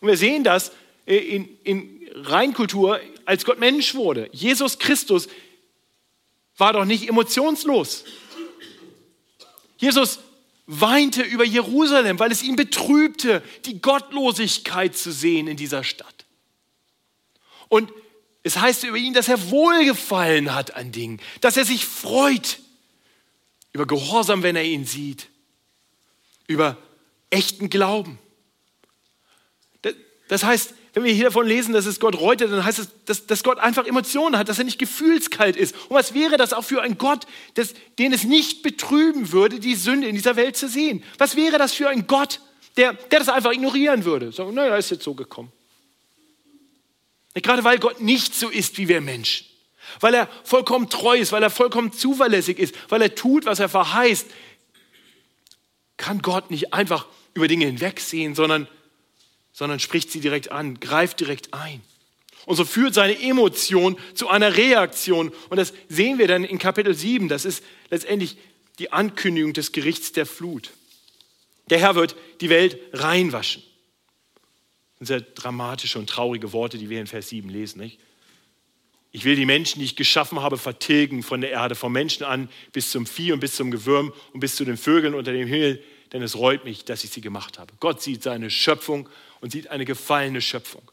Und 0.00 0.08
wir 0.08 0.16
sehen 0.16 0.44
das 0.44 0.72
in, 1.06 1.48
in 1.64 2.08
Reinkultur, 2.14 3.00
als 3.24 3.44
Gott 3.44 3.58
Mensch 3.58 3.94
wurde. 3.94 4.28
Jesus 4.32 4.78
Christus 4.78 5.28
war 6.60 6.72
doch 6.72 6.84
nicht 6.84 7.08
emotionslos. 7.08 8.04
Jesus 9.78 10.20
weinte 10.66 11.22
über 11.22 11.44
Jerusalem, 11.44 12.18
weil 12.18 12.30
es 12.30 12.42
ihn 12.42 12.54
betrübte, 12.54 13.42
die 13.64 13.80
Gottlosigkeit 13.80 14.96
zu 14.96 15.10
sehen 15.10 15.48
in 15.48 15.56
dieser 15.56 15.82
Stadt. 15.82 16.26
Und 17.68 17.92
es 18.42 18.58
heißt 18.58 18.84
über 18.84 18.96
ihn, 18.96 19.14
dass 19.14 19.28
er 19.28 19.50
Wohlgefallen 19.50 20.54
hat 20.54 20.74
an 20.74 20.92
Dingen, 20.92 21.20
dass 21.40 21.56
er 21.56 21.64
sich 21.64 21.84
freut 21.86 22.60
über 23.72 23.86
Gehorsam, 23.86 24.42
wenn 24.42 24.56
er 24.56 24.64
ihn 24.64 24.84
sieht, 24.84 25.28
über 26.46 26.76
echten 27.30 27.70
Glauben. 27.70 28.18
Das 30.28 30.44
heißt, 30.44 30.74
wenn 30.92 31.04
wir 31.04 31.12
hier 31.12 31.24
davon 31.24 31.46
lesen, 31.46 31.72
dass 31.72 31.86
es 31.86 32.00
Gott 32.00 32.18
reute, 32.18 32.48
dann 32.48 32.64
heißt 32.64 32.80
es, 32.80 32.88
dass, 33.04 33.26
dass, 33.26 33.44
Gott 33.44 33.58
einfach 33.58 33.86
Emotionen 33.86 34.36
hat, 34.36 34.48
dass 34.48 34.58
er 34.58 34.64
nicht 34.64 34.78
gefühlskalt 34.78 35.56
ist. 35.56 35.74
Und 35.88 35.96
was 35.96 36.14
wäre 36.14 36.36
das 36.36 36.52
auch 36.52 36.64
für 36.64 36.82
ein 36.82 36.98
Gott, 36.98 37.26
das, 37.54 37.74
den 37.98 38.12
es 38.12 38.24
nicht 38.24 38.62
betrüben 38.62 39.30
würde, 39.30 39.60
die 39.60 39.76
Sünde 39.76 40.08
in 40.08 40.16
dieser 40.16 40.34
Welt 40.34 40.56
zu 40.56 40.68
sehen? 40.68 41.04
Was 41.18 41.36
wäre 41.36 41.58
das 41.58 41.72
für 41.72 41.88
ein 41.88 42.06
Gott, 42.08 42.40
der, 42.76 42.94
der 42.94 43.20
das 43.20 43.28
einfach 43.28 43.52
ignorieren 43.52 44.04
würde? 44.04 44.32
Sagen, 44.32 44.52
naja, 44.54 44.76
ist 44.76 44.90
jetzt 44.90 45.04
so 45.04 45.14
gekommen. 45.14 45.52
Gerade 47.34 47.62
weil 47.62 47.78
Gott 47.78 48.00
nicht 48.00 48.34
so 48.34 48.48
ist 48.48 48.76
wie 48.78 48.88
wir 48.88 49.00
Menschen. 49.00 49.46
Weil 50.00 50.14
er 50.14 50.28
vollkommen 50.44 50.88
treu 50.88 51.18
ist, 51.18 51.30
weil 51.32 51.42
er 51.42 51.50
vollkommen 51.50 51.92
zuverlässig 51.92 52.58
ist, 52.58 52.74
weil 52.88 53.02
er 53.02 53.14
tut, 53.14 53.44
was 53.44 53.60
er 53.60 53.68
verheißt, 53.68 54.26
kann 55.96 56.22
Gott 56.22 56.50
nicht 56.50 56.74
einfach 56.74 57.06
über 57.34 57.46
Dinge 57.46 57.66
hinwegsehen, 57.66 58.34
sondern 58.34 58.66
sondern 59.60 59.78
spricht 59.78 60.10
sie 60.10 60.20
direkt 60.20 60.50
an, 60.50 60.80
greift 60.80 61.20
direkt 61.20 61.52
ein. 61.52 61.82
Und 62.46 62.56
so 62.56 62.64
führt 62.64 62.94
seine 62.94 63.20
Emotion 63.20 63.98
zu 64.14 64.30
einer 64.30 64.56
Reaktion. 64.56 65.30
Und 65.50 65.58
das 65.58 65.74
sehen 65.86 66.18
wir 66.18 66.26
dann 66.26 66.44
in 66.44 66.58
Kapitel 66.58 66.94
7. 66.94 67.28
Das 67.28 67.44
ist 67.44 67.62
letztendlich 67.90 68.38
die 68.78 68.90
Ankündigung 68.90 69.52
des 69.52 69.72
Gerichts 69.72 70.12
der 70.12 70.24
Flut. 70.24 70.70
Der 71.68 71.78
Herr 71.78 71.94
wird 71.94 72.16
die 72.40 72.48
Welt 72.48 72.78
reinwaschen. 72.94 73.62
Das 74.98 75.00
sind 75.00 75.06
sehr 75.08 75.20
dramatische 75.20 75.98
und 75.98 76.08
traurige 76.08 76.54
Worte, 76.54 76.78
die 76.78 76.88
wir 76.88 76.98
in 76.98 77.06
Vers 77.06 77.28
7 77.28 77.50
lesen. 77.50 77.80
Nicht? 77.80 78.00
Ich 79.12 79.26
will 79.26 79.36
die 79.36 79.44
Menschen, 79.44 79.80
die 79.80 79.84
ich 79.84 79.96
geschaffen 79.96 80.40
habe, 80.40 80.56
vertilgen 80.56 81.22
von 81.22 81.42
der 81.42 81.50
Erde, 81.50 81.74
vom 81.74 81.92
Menschen 81.92 82.24
an 82.24 82.48
bis 82.72 82.90
zum 82.90 83.04
Vieh 83.04 83.32
und 83.32 83.40
bis 83.40 83.56
zum 83.56 83.70
Gewürm 83.70 84.14
und 84.32 84.40
bis 84.40 84.56
zu 84.56 84.64
den 84.64 84.78
Vögeln 84.78 85.12
unter 85.12 85.34
dem 85.34 85.46
Himmel, 85.46 85.84
denn 86.14 86.22
es 86.22 86.34
reut 86.34 86.64
mich, 86.64 86.86
dass 86.86 87.04
ich 87.04 87.10
sie 87.10 87.20
gemacht 87.20 87.58
habe. 87.58 87.74
Gott 87.78 88.00
sieht 88.00 88.22
seine 88.22 88.50
Schöpfung 88.50 89.06
und 89.40 89.52
sieht 89.52 89.68
eine 89.68 89.84
gefallene 89.84 90.40
Schöpfung. 90.40 90.90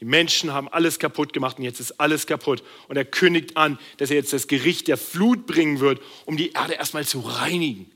Die 0.00 0.04
Menschen 0.04 0.52
haben 0.52 0.68
alles 0.68 0.98
kaputt 0.98 1.32
gemacht 1.32 1.58
und 1.58 1.64
jetzt 1.64 1.80
ist 1.80 2.00
alles 2.00 2.26
kaputt. 2.26 2.62
Und 2.88 2.96
er 2.96 3.04
kündigt 3.04 3.56
an, 3.56 3.78
dass 3.98 4.10
er 4.10 4.16
jetzt 4.16 4.32
das 4.32 4.48
Gericht 4.48 4.88
der 4.88 4.96
Flut 4.96 5.46
bringen 5.46 5.80
wird, 5.80 6.02
um 6.24 6.36
die 6.36 6.50
Erde 6.52 6.74
erstmal 6.74 7.06
zu 7.06 7.20
reinigen. 7.20 7.90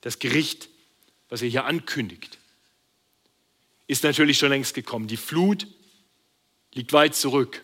Das 0.00 0.18
Gericht, 0.18 0.68
was 1.28 1.40
er 1.40 1.48
hier 1.48 1.64
ankündigt, 1.64 2.38
ist 3.86 4.02
natürlich 4.04 4.38
schon 4.38 4.50
längst 4.50 4.74
gekommen. 4.74 5.06
Die 5.06 5.16
Flut 5.16 5.66
liegt 6.72 6.92
weit 6.92 7.14
zurück. 7.14 7.62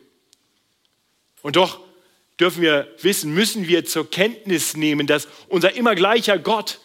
Und 1.42 1.56
doch 1.56 1.80
dürfen 2.38 2.62
wir 2.62 2.94
wissen, 3.02 3.34
müssen 3.34 3.68
wir 3.68 3.84
zur 3.84 4.08
Kenntnis 4.10 4.76
nehmen, 4.76 5.06
dass 5.06 5.28
unser 5.48 5.74
immer 5.74 5.94
gleicher 5.94 6.38
Gott 6.38 6.80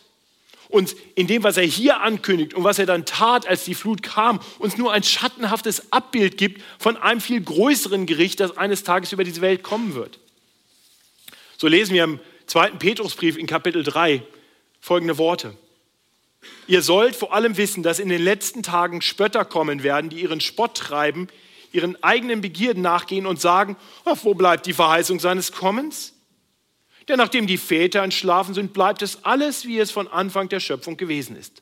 uns 0.75 0.95
in 1.15 1.27
dem, 1.27 1.43
was 1.43 1.57
er 1.57 1.63
hier 1.63 2.01
ankündigt 2.01 2.53
und 2.53 2.63
was 2.63 2.77
er 2.77 2.85
dann 2.85 3.05
tat, 3.05 3.47
als 3.47 3.63
die 3.63 3.75
Flut 3.75 4.03
kam, 4.03 4.39
uns 4.59 4.77
nur 4.77 4.91
ein 4.91 5.03
schattenhaftes 5.03 5.91
Abbild 5.91 6.37
gibt 6.37 6.61
von 6.77 6.97
einem 6.97 7.21
viel 7.21 7.41
größeren 7.41 8.05
Gericht, 8.05 8.39
das 8.41 8.57
eines 8.57 8.83
Tages 8.83 9.11
über 9.13 9.23
diese 9.23 9.41
Welt 9.41 9.63
kommen 9.63 9.95
wird. 9.95 10.19
So 11.57 11.67
lesen 11.67 11.93
wir 11.93 12.03
im 12.03 12.19
zweiten 12.45 12.77
Petrusbrief 12.77 13.37
in 13.37 13.47
Kapitel 13.47 13.83
3 13.83 14.21
folgende 14.81 15.17
Worte. 15.17 15.55
Ihr 16.67 16.81
sollt 16.81 17.15
vor 17.15 17.33
allem 17.33 17.57
wissen, 17.57 17.81
dass 17.81 17.99
in 17.99 18.09
den 18.09 18.21
letzten 18.21 18.61
Tagen 18.61 19.01
Spötter 19.01 19.45
kommen 19.45 19.81
werden, 19.81 20.09
die 20.09 20.21
ihren 20.21 20.41
Spott 20.41 20.75
treiben, 20.75 21.27
ihren 21.71 22.01
eigenen 22.03 22.41
Begierden 22.41 22.81
nachgehen 22.81 23.25
und 23.25 23.39
sagen, 23.39 23.77
ach, 24.03 24.17
wo 24.23 24.33
bleibt 24.33 24.65
die 24.65 24.73
Verheißung 24.73 25.19
seines 25.19 25.51
Kommens? 25.51 26.14
Denn 27.07 27.17
nachdem 27.17 27.47
die 27.47 27.57
Väter 27.57 28.01
entschlafen 28.01 28.53
sind, 28.53 28.73
bleibt 28.73 29.01
es 29.01 29.23
alles, 29.23 29.65
wie 29.65 29.79
es 29.79 29.91
von 29.91 30.07
Anfang 30.07 30.49
der 30.49 30.59
Schöpfung 30.59 30.97
gewesen 30.97 31.35
ist. 31.35 31.61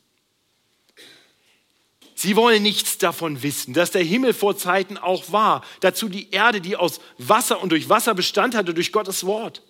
Sie 2.16 2.38
wollen 2.38 2.64
nichts 2.64 2.98
davon 2.98 3.44
wissen, 3.44 3.74
dass 3.74 3.92
der 3.92 4.04
Himmel 4.04 4.34
vor 4.34 4.56
Zeiten 4.56 4.98
auch 4.98 5.32
war, 5.34 5.64
dazu 5.82 6.08
die 6.08 6.32
Erde, 6.32 6.62
die 6.62 6.78
aus 6.78 7.02
Wasser 7.18 7.62
und 7.62 7.70
durch 7.70 7.90
Wasser 7.90 8.14
Bestand 8.14 8.56
hatte, 8.56 8.74
durch 8.74 8.94
Gottes 8.94 9.26
Wort. 9.26 9.62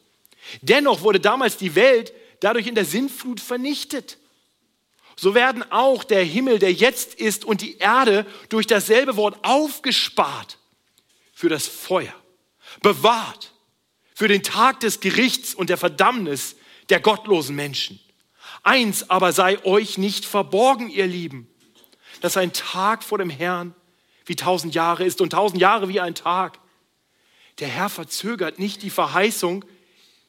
Dennoch 0.62 1.02
wurde 1.02 1.20
damals 1.20 1.58
die 1.58 1.74
Welt 1.74 2.14
dadurch 2.42 2.68
in 2.68 2.76
der 2.76 2.86
Sintflut 2.86 3.40
vernichtet. 3.40 4.20
So 5.16 5.34
werden 5.34 5.64
auch 5.72 6.04
der 6.04 6.24
Himmel, 6.24 6.60
der 6.60 6.74
jetzt 6.74 7.16
ist, 7.16 7.46
und 7.46 7.62
die 7.62 7.78
Erde 7.78 8.26
durch 8.50 8.68
dasselbe 8.68 9.16
Wort 9.16 9.38
aufgespart 9.44 10.58
für 11.34 11.50
das 11.50 11.68
Feuer, 11.68 12.14
bewahrt 12.82 13.53
für 14.16 14.28
den 14.28 14.44
Tag 14.44 14.80
des 14.80 15.00
Gerichts 15.00 15.54
und 15.54 15.70
der 15.70 15.78
Verdammnis 15.78 16.56
der 16.90 17.00
gottlosen 17.00 17.56
Menschen. 17.56 18.00
Eins 18.62 19.10
aber 19.10 19.34
sei 19.34 19.64
euch 19.66 19.98
nicht 19.98 20.26
verborgen, 20.26 20.90
ihr 20.90 21.08
Lieben, 21.08 21.50
dass 22.22 22.38
ein 22.38 22.54
Tag 22.54 23.04
vor 23.04 23.18
dem 23.18 23.30
Herrn 23.30 23.74
wie 24.26 24.36
tausend 24.36 24.74
Jahre 24.74 25.04
ist 25.04 25.22
und 25.22 25.32
tausend 25.32 25.62
Jahre 25.62 25.90
wie 25.90 26.00
ein 26.00 26.16
Tag. 26.16 26.60
Der 27.60 27.68
Herr 27.68 27.90
verzögert 27.90 28.60
nicht 28.60 28.82
die 28.82 28.90
Verheißung, 28.90 29.66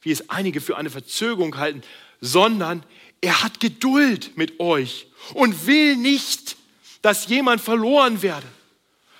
wie 0.01 0.11
es 0.11 0.29
einige 0.29 0.61
für 0.61 0.77
eine 0.77 0.89
Verzögerung 0.89 1.57
halten, 1.57 1.81
sondern 2.21 2.83
er 3.21 3.41
hat 3.41 3.59
Geduld 3.59 4.37
mit 4.37 4.59
euch 4.59 5.07
und 5.33 5.65
will 5.65 5.95
nicht, 5.95 6.57
dass 7.01 7.27
jemand 7.27 7.61
verloren 7.61 8.21
werde, 8.21 8.47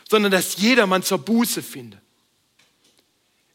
sondern 0.09 0.31
dass 0.31 0.57
jedermann 0.57 1.03
zur 1.03 1.19
Buße 1.19 1.63
finde. 1.63 2.01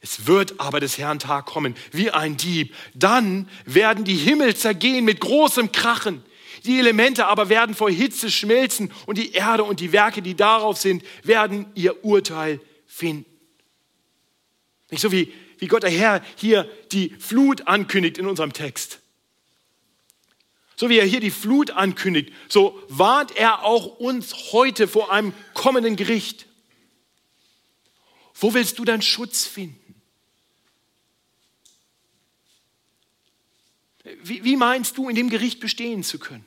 Es 0.00 0.26
wird 0.26 0.58
aber 0.58 0.80
des 0.80 0.96
Herrn 0.96 1.18
Tag 1.18 1.46
kommen 1.46 1.74
wie 1.92 2.10
ein 2.10 2.36
Dieb. 2.36 2.74
Dann 2.94 3.48
werden 3.66 4.04
die 4.04 4.16
Himmel 4.16 4.56
zergehen 4.56 5.04
mit 5.04 5.20
großem 5.20 5.72
Krachen. 5.72 6.22
Die 6.64 6.78
Elemente 6.78 7.26
aber 7.26 7.48
werden 7.48 7.74
vor 7.74 7.90
Hitze 7.90 8.30
schmelzen 8.30 8.92
und 9.06 9.18
die 9.18 9.32
Erde 9.32 9.64
und 9.64 9.80
die 9.80 9.92
Werke, 9.92 10.22
die 10.22 10.34
darauf 10.34 10.78
sind, 10.78 11.02
werden 11.22 11.66
ihr 11.74 12.04
Urteil 12.04 12.60
finden. 12.86 13.26
Nicht 14.90 15.00
so 15.00 15.12
wie, 15.12 15.32
wie 15.58 15.68
Gott 15.68 15.82
der 15.82 15.90
Herr 15.90 16.22
hier 16.36 16.68
die 16.92 17.14
Flut 17.18 17.66
ankündigt 17.66 18.18
in 18.18 18.26
unserem 18.26 18.52
Text. 18.52 19.00
So 20.76 20.88
wie 20.88 20.98
er 20.98 21.04
hier 21.04 21.20
die 21.20 21.30
Flut 21.30 21.72
ankündigt, 21.72 22.32
so 22.48 22.82
warnt 22.88 23.36
er 23.36 23.64
auch 23.64 23.98
uns 23.98 24.52
heute 24.52 24.88
vor 24.88 25.12
einem 25.12 25.34
kommenden 25.52 25.96
Gericht. 25.96 26.46
Wo 28.34 28.54
willst 28.54 28.78
du 28.78 28.86
deinen 28.86 29.02
Schutz 29.02 29.44
finden? 29.44 29.89
Wie, 34.22 34.44
wie 34.44 34.56
meinst 34.56 34.96
du, 34.96 35.08
in 35.08 35.16
dem 35.16 35.30
Gericht 35.30 35.60
bestehen 35.60 36.02
zu 36.02 36.18
können? 36.18 36.46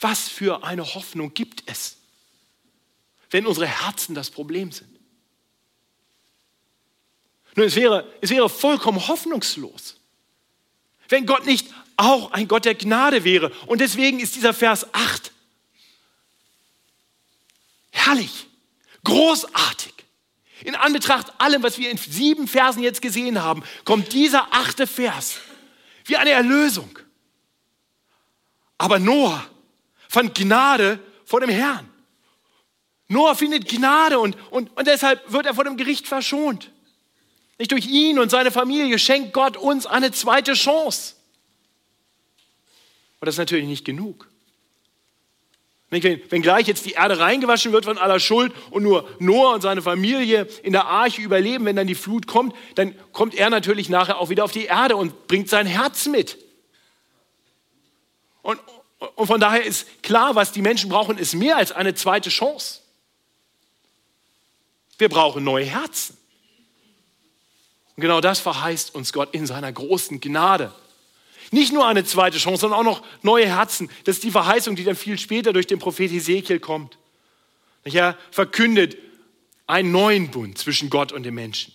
Was 0.00 0.28
für 0.28 0.62
eine 0.64 0.94
Hoffnung 0.94 1.32
gibt 1.32 1.62
es, 1.66 1.96
wenn 3.30 3.46
unsere 3.46 3.66
Herzen 3.66 4.14
das 4.14 4.30
Problem 4.30 4.72
sind? 4.72 4.90
Nun, 7.54 7.66
es 7.66 7.74
wäre, 7.74 8.12
es 8.20 8.30
wäre 8.30 8.50
vollkommen 8.50 9.08
hoffnungslos, 9.08 9.98
wenn 11.08 11.24
Gott 11.24 11.46
nicht 11.46 11.72
auch 11.96 12.32
ein 12.32 12.46
Gott 12.46 12.66
der 12.66 12.74
Gnade 12.74 13.24
wäre. 13.24 13.50
Und 13.66 13.80
deswegen 13.80 14.20
ist 14.20 14.36
dieser 14.36 14.52
Vers 14.52 14.86
8 14.92 15.32
herrlich, 17.90 18.46
großartig. 19.04 19.95
In 20.64 20.74
Anbetracht 20.74 21.40
allem, 21.40 21.62
was 21.62 21.78
wir 21.78 21.90
in 21.90 21.98
sieben 21.98 22.48
Versen 22.48 22.82
jetzt 22.82 23.02
gesehen 23.02 23.42
haben, 23.42 23.62
kommt 23.84 24.12
dieser 24.12 24.52
achte 24.52 24.86
Vers 24.86 25.40
wie 26.04 26.16
eine 26.16 26.30
Erlösung. 26.30 26.98
Aber 28.78 28.98
Noah 28.98 29.44
fand 30.08 30.34
Gnade 30.34 30.98
vor 31.24 31.40
dem 31.40 31.50
Herrn. 31.50 31.88
Noah 33.08 33.34
findet 33.34 33.68
Gnade 33.68 34.18
und, 34.18 34.36
und, 34.50 34.76
und 34.76 34.86
deshalb 34.86 35.30
wird 35.30 35.46
er 35.46 35.54
vor 35.54 35.64
dem 35.64 35.76
Gericht 35.76 36.08
verschont. 36.08 36.70
Nicht 37.58 37.72
durch 37.72 37.86
ihn 37.86 38.18
und 38.18 38.30
seine 38.30 38.50
Familie 38.50 38.98
schenkt 38.98 39.32
Gott 39.32 39.56
uns 39.56 39.86
eine 39.86 40.12
zweite 40.12 40.54
Chance. 40.54 41.14
Aber 43.18 43.26
das 43.26 43.36
ist 43.36 43.38
natürlich 43.38 43.66
nicht 43.66 43.84
genug. 43.84 44.28
Wenn 45.88 46.42
gleich 46.42 46.66
jetzt 46.66 46.84
die 46.84 46.92
Erde 46.92 47.20
reingewaschen 47.20 47.70
wird 47.72 47.84
von 47.84 47.96
aller 47.96 48.18
Schuld 48.18 48.52
und 48.70 48.82
nur 48.82 49.08
Noah 49.20 49.54
und 49.54 49.60
seine 49.60 49.82
Familie 49.82 50.48
in 50.64 50.72
der 50.72 50.86
Arche 50.86 51.22
überleben, 51.22 51.64
wenn 51.64 51.76
dann 51.76 51.86
die 51.86 51.94
Flut 51.94 52.26
kommt, 52.26 52.56
dann 52.74 52.94
kommt 53.12 53.34
er 53.34 53.50
natürlich 53.50 53.88
nachher 53.88 54.18
auch 54.18 54.28
wieder 54.28 54.42
auf 54.42 54.50
die 54.50 54.64
Erde 54.64 54.96
und 54.96 55.28
bringt 55.28 55.48
sein 55.48 55.66
Herz 55.66 56.06
mit. 56.06 56.38
Und, 58.42 58.60
und 59.14 59.26
von 59.28 59.38
daher 59.38 59.64
ist 59.64 60.02
klar, 60.02 60.34
was 60.34 60.50
die 60.50 60.62
Menschen 60.62 60.90
brauchen, 60.90 61.18
ist 61.18 61.34
mehr 61.34 61.56
als 61.56 61.70
eine 61.70 61.94
zweite 61.94 62.30
Chance. 62.30 62.80
Wir 64.98 65.08
brauchen 65.08 65.44
neue 65.44 65.66
Herzen. 65.66 66.16
Und 67.94 68.00
genau 68.00 68.20
das 68.20 68.40
verheißt 68.40 68.94
uns 68.94 69.12
Gott 69.12 69.34
in 69.34 69.46
seiner 69.46 69.70
großen 69.72 70.20
Gnade. 70.20 70.72
Nicht 71.50 71.72
nur 71.72 71.86
eine 71.86 72.04
zweite 72.04 72.38
Chance, 72.38 72.62
sondern 72.62 72.80
auch 72.80 72.84
noch 72.84 73.02
neue 73.22 73.46
Herzen. 73.46 73.90
Das 74.04 74.16
ist 74.16 74.24
die 74.24 74.30
Verheißung, 74.30 74.76
die 74.76 74.84
dann 74.84 74.96
viel 74.96 75.18
später 75.18 75.52
durch 75.52 75.66
den 75.66 75.78
Prophet 75.78 76.12
Ezekiel 76.12 76.60
kommt. 76.60 76.98
Er 77.84 78.16
verkündet 78.30 78.96
einen 79.66 79.92
neuen 79.92 80.30
Bund 80.30 80.58
zwischen 80.58 80.90
Gott 80.90 81.12
und 81.12 81.22
dem 81.22 81.34
Menschen. 81.34 81.72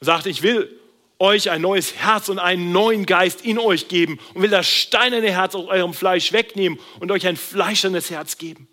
Und 0.00 0.06
sagt, 0.06 0.26
ich 0.26 0.42
will 0.42 0.78
euch 1.18 1.50
ein 1.50 1.62
neues 1.62 1.94
Herz 1.94 2.28
und 2.28 2.38
einen 2.38 2.72
neuen 2.72 3.06
Geist 3.06 3.44
in 3.44 3.58
euch 3.58 3.88
geben 3.88 4.18
und 4.34 4.42
will 4.42 4.50
das 4.50 4.68
steinerne 4.68 5.30
Herz 5.30 5.54
aus 5.54 5.66
eurem 5.66 5.94
Fleisch 5.94 6.32
wegnehmen 6.32 6.78
und 7.00 7.10
euch 7.10 7.26
ein 7.26 7.36
fleischernes 7.36 8.10
Herz 8.10 8.38
geben. 8.38 8.68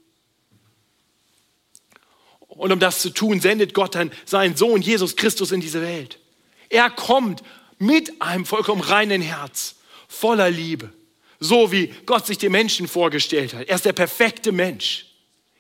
Und 2.48 2.72
um 2.72 2.80
das 2.80 3.00
zu 3.00 3.10
tun, 3.10 3.40
sendet 3.40 3.74
Gott 3.74 3.96
dann 3.96 4.12
seinen 4.26 4.56
Sohn 4.56 4.82
Jesus 4.82 5.16
Christus 5.16 5.52
in 5.52 5.62
diese 5.62 5.82
Welt. 5.82 6.20
Er 6.70 6.90
kommt 6.90 7.42
mit 7.80 8.22
einem 8.22 8.46
vollkommen 8.46 8.82
reinen 8.82 9.22
Herz 9.22 9.76
voller 10.14 10.50
Liebe. 10.50 10.94
So 11.40 11.72
wie 11.72 11.94
Gott 12.06 12.26
sich 12.26 12.38
den 12.38 12.52
Menschen 12.52 12.88
vorgestellt 12.88 13.54
hat. 13.54 13.68
Er 13.68 13.76
ist 13.76 13.86
der 13.86 13.94
perfekte 13.94 14.52
Mensch. 14.52 15.08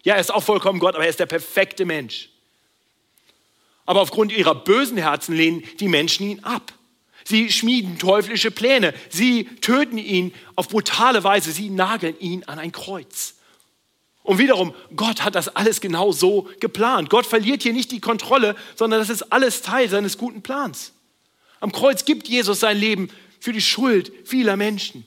Ja, 0.04 0.16
er 0.16 0.22
ist 0.22 0.34
auch 0.34 0.44
vollkommen 0.44 0.80
Gott, 0.80 0.96
aber 0.96 1.04
er 1.04 1.10
ist 1.10 1.20
der 1.20 1.26
perfekte 1.26 1.86
Mensch. 1.86 2.30
Aber 3.86 4.02
aufgrund 4.02 4.32
ihrer 4.32 4.56
bösen 4.56 4.98
Herzen 4.98 5.36
lehnen 5.36 5.64
die 5.80 5.88
Menschen 5.88 6.28
ihn 6.28 6.44
ab. 6.44 6.74
Sie 7.26 7.52
schmieden 7.52 7.98
teuflische 8.00 8.52
Pläne. 8.52 8.94
Sie 9.10 9.46
töten 9.62 9.98
ihn 9.98 10.34
auf 10.56 10.70
brutale 10.70 11.24
Weise. 11.24 11.52
Sie 11.52 11.70
nageln 11.70 12.18
ihn 12.20 12.44
an 12.46 12.60
ein 12.60 12.72
Kreuz. 12.72 13.36
Und 14.24 14.38
wiederum, 14.38 14.74
Gott 14.96 15.24
hat 15.24 15.36
das 15.36 15.54
alles 15.54 15.82
genau 15.82 16.12
so 16.12 16.48
geplant. 16.60 17.10
Gott 17.10 17.26
verliert 17.26 17.64
hier 17.64 17.74
nicht 17.74 17.92
die 17.92 18.00
Kontrolle, 18.00 18.56
sondern 18.76 19.00
das 19.02 19.10
ist 19.10 19.34
alles 19.34 19.62
Teil 19.62 19.90
seines 19.90 20.18
guten 20.18 20.42
Plans. 20.42 20.94
Am 21.60 21.72
Kreuz 21.72 22.06
gibt 22.06 22.28
Jesus 22.28 22.62
sein 22.62 22.78
Leben 22.78 23.10
für 23.44 23.52
die 23.52 23.60
Schuld 23.60 24.14
vieler 24.24 24.56
Menschen. 24.56 25.06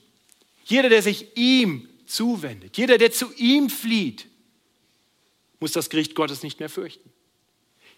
Jeder, 0.67 0.91
der 0.91 1.01
sich 1.01 1.39
ihm 1.39 1.89
zuwendet, 2.05 2.77
jeder, 2.77 2.99
der 2.99 3.11
zu 3.11 3.33
ihm 3.33 3.71
flieht, 3.71 4.27
muss 5.59 5.73
das 5.73 5.89
Gericht 5.89 6.15
Gottes 6.15 6.43
nicht 6.43 6.61
mehr 6.61 6.69
fürchten. 6.69 7.09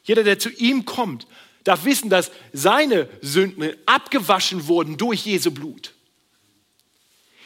Jeder, 0.05 0.23
der 0.23 0.39
zu 0.39 0.49
ihm 0.51 0.85
kommt, 0.85 1.27
darf 1.65 1.85
wissen, 1.85 2.09
dass 2.09 2.31
seine 2.53 3.09
Sünden 3.21 3.75
abgewaschen 3.85 4.69
wurden 4.69 4.97
durch 4.97 5.27
Jesu 5.27 5.51
Blut. 5.51 5.93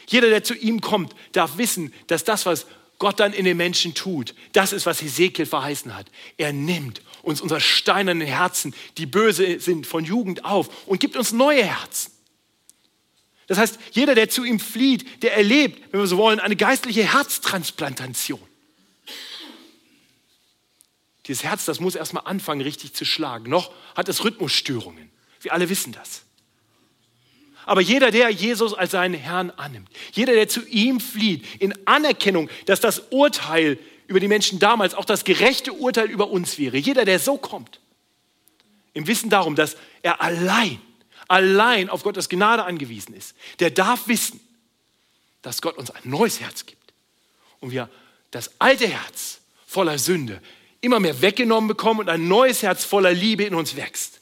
Jeder, 0.05 0.29
der 0.29 0.43
zu 0.43 0.53
ihm 0.53 0.79
kommt, 0.79 1.15
darf 1.31 1.57
wissen, 1.57 1.91
dass 2.05 2.23
das, 2.23 2.45
was 2.45 2.67
Gott 2.99 3.19
dann 3.19 3.33
in 3.33 3.45
den 3.45 3.57
Menschen 3.57 3.95
tut, 3.95 4.35
das 4.51 4.71
ist, 4.71 4.85
was 4.85 5.01
Hesekiel 5.01 5.47
verheißen 5.47 5.95
hat. 5.95 6.11
Er 6.37 6.53
nimmt 6.53 7.01
uns 7.23 7.41
unsere 7.41 7.59
steinernen 7.59 8.27
Herzen, 8.27 8.75
die 8.99 9.07
böse 9.07 9.59
sind 9.59 9.87
von 9.87 10.05
Jugend 10.05 10.45
auf 10.45 10.85
und 10.85 10.99
gibt 10.99 11.17
uns 11.17 11.31
neue 11.31 11.65
Herzen. 11.65 12.12
Das 13.47 13.57
heißt, 13.57 13.79
jeder, 13.91 14.15
der 14.15 14.29
zu 14.29 14.43
ihm 14.43 14.59
flieht, 14.59 15.23
der 15.23 15.35
erlebt, 15.35 15.91
wenn 15.91 15.99
wir 15.99 16.07
so 16.07 16.17
wollen, 16.17 16.39
eine 16.39 16.55
geistliche 16.55 17.13
Herztransplantation. 17.13 18.41
Dieses 21.27 21.43
Herz, 21.43 21.65
das 21.65 21.79
muss 21.79 21.95
erstmal 21.95 22.23
anfangen, 22.25 22.61
richtig 22.61 22.93
zu 22.93 23.05
schlagen. 23.05 23.49
Noch 23.49 23.73
hat 23.95 24.09
es 24.09 24.23
Rhythmusstörungen. 24.23 25.09
Wir 25.41 25.53
alle 25.53 25.69
wissen 25.69 25.93
das. 25.93 26.23
Aber 27.65 27.81
jeder, 27.81 28.11
der 28.11 28.29
Jesus 28.29 28.73
als 28.73 28.91
seinen 28.91 29.13
Herrn 29.13 29.49
annimmt, 29.51 29.89
jeder, 30.11 30.33
der 30.33 30.49
zu 30.49 30.65
ihm 30.67 30.99
flieht, 30.99 31.45
in 31.61 31.73
Anerkennung, 31.87 32.49
dass 32.65 32.81
das 32.81 33.03
Urteil 33.09 33.79
über 34.07 34.19
die 34.19 34.27
Menschen 34.27 34.59
damals 34.59 34.95
auch 34.95 35.05
das 35.05 35.23
gerechte 35.23 35.71
Urteil 35.71 36.09
über 36.09 36.29
uns 36.29 36.57
wäre, 36.57 36.77
jeder, 36.77 37.05
der 37.05 37.19
so 37.19 37.37
kommt, 37.37 37.79
im 38.93 39.07
Wissen 39.07 39.29
darum, 39.29 39.55
dass 39.55 39.77
er 40.01 40.21
allein 40.21 40.81
allein 41.27 41.89
auf 41.89 42.03
Gottes 42.03 42.29
Gnade 42.29 42.63
angewiesen 42.63 43.13
ist, 43.13 43.35
der 43.59 43.69
darf 43.71 44.07
wissen, 44.07 44.39
dass 45.41 45.61
Gott 45.61 45.77
uns 45.77 45.91
ein 45.91 46.09
neues 46.09 46.39
Herz 46.39 46.65
gibt 46.65 46.93
und 47.59 47.71
wir 47.71 47.89
das 48.31 48.51
alte 48.59 48.87
Herz 48.87 49.41
voller 49.65 49.99
Sünde 49.99 50.41
immer 50.81 50.99
mehr 50.99 51.21
weggenommen 51.21 51.67
bekommen 51.67 52.01
und 52.01 52.09
ein 52.09 52.27
neues 52.27 52.61
Herz 52.63 52.83
voller 52.83 53.13
Liebe 53.13 53.43
in 53.43 53.55
uns 53.55 53.75
wächst. 53.75 54.19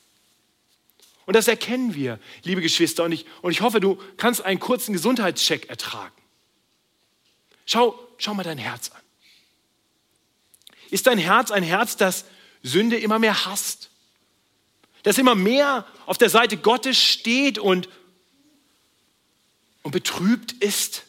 Und 1.26 1.36
das 1.36 1.48
erkennen 1.48 1.94
wir, 1.94 2.20
liebe 2.44 2.62
Geschwister, 2.62 3.04
und 3.04 3.12
ich, 3.12 3.26
und 3.42 3.52
ich 3.52 3.62
hoffe, 3.62 3.80
du 3.80 4.02
kannst 4.18 4.42
einen 4.44 4.60
kurzen 4.60 4.94
Gesundheitscheck 4.94 5.70
ertragen. 5.70 6.16
Schau, 7.66 7.98
schau 8.18 8.34
mal 8.34 8.44
dein 8.44 8.58
Herz 8.58 8.90
an. 8.92 9.02
Ist 10.90 11.08
dein 11.08 11.18
Herz 11.18 11.52
ein 11.52 11.64
Herz, 11.64 11.96
das 11.96 12.26
Sünde 12.64 12.98
immer 12.98 13.18
mehr 13.18 13.46
hasst? 13.46 13.91
Das 15.04 15.18
immer 15.18 15.36
mehr 15.36 15.86
auf 16.06 16.18
der 16.18 16.30
Seite 16.30 16.58
Gottes 16.58 16.98
steht 16.98 17.58
und, 17.58 17.90
und 19.84 19.92
betrübt 19.92 20.54
ist 20.54 21.04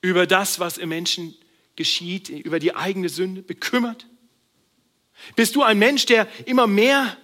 über 0.00 0.26
das, 0.26 0.60
was 0.60 0.78
im 0.78 0.90
Menschen 0.90 1.34
geschieht, 1.74 2.28
über 2.28 2.58
die 2.58 2.74
eigene 2.74 3.08
Sünde, 3.08 3.42
bekümmert? 3.42 4.06
Bist 5.34 5.56
du 5.56 5.62
ein 5.62 5.78
Mensch, 5.78 6.06
der 6.06 6.28
immer 6.46 6.66
mehr 6.66 7.16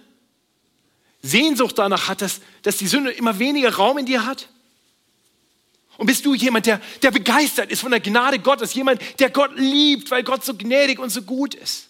Sehnsucht 1.21 1.77
danach 1.77 2.07
hat, 2.07 2.21
dass, 2.21 2.41
dass 2.63 2.77
die 2.77 2.87
Sünde 2.87 3.11
immer 3.11 3.39
weniger 3.39 3.73
Raum 3.73 3.97
in 3.97 4.05
dir 4.05 4.25
hat? 4.25 4.49
Und 5.97 6.07
bist 6.07 6.25
du 6.25 6.33
jemand, 6.33 6.65
der, 6.65 6.81
der 7.01 7.11
begeistert 7.11 7.71
ist 7.71 7.81
von 7.81 7.91
der 7.91 7.99
Gnade 7.99 8.39
Gottes, 8.39 8.73
jemand, 8.73 9.01
der 9.19 9.29
Gott 9.29 9.51
liebt, 9.55 10.09
weil 10.09 10.23
Gott 10.23 10.43
so 10.43 10.55
gnädig 10.55 10.99
und 10.99 11.11
so 11.11 11.21
gut 11.21 11.53
ist? 11.53 11.89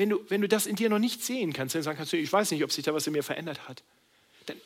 Wenn 0.00 0.08
du, 0.08 0.20
wenn 0.30 0.40
du 0.40 0.48
das 0.48 0.64
in 0.64 0.76
dir 0.76 0.88
noch 0.88 0.98
nicht 0.98 1.22
sehen 1.22 1.52
kannst, 1.52 1.74
dann 1.74 1.82
sagen 1.82 1.98
kannst 1.98 2.14
du, 2.14 2.16
ich 2.16 2.32
weiß 2.32 2.52
nicht, 2.52 2.64
ob 2.64 2.72
sich 2.72 2.82
da 2.82 2.94
was 2.94 3.06
in 3.06 3.12
mir 3.12 3.22
verändert 3.22 3.68
hat, 3.68 3.82
dann, 4.46 4.56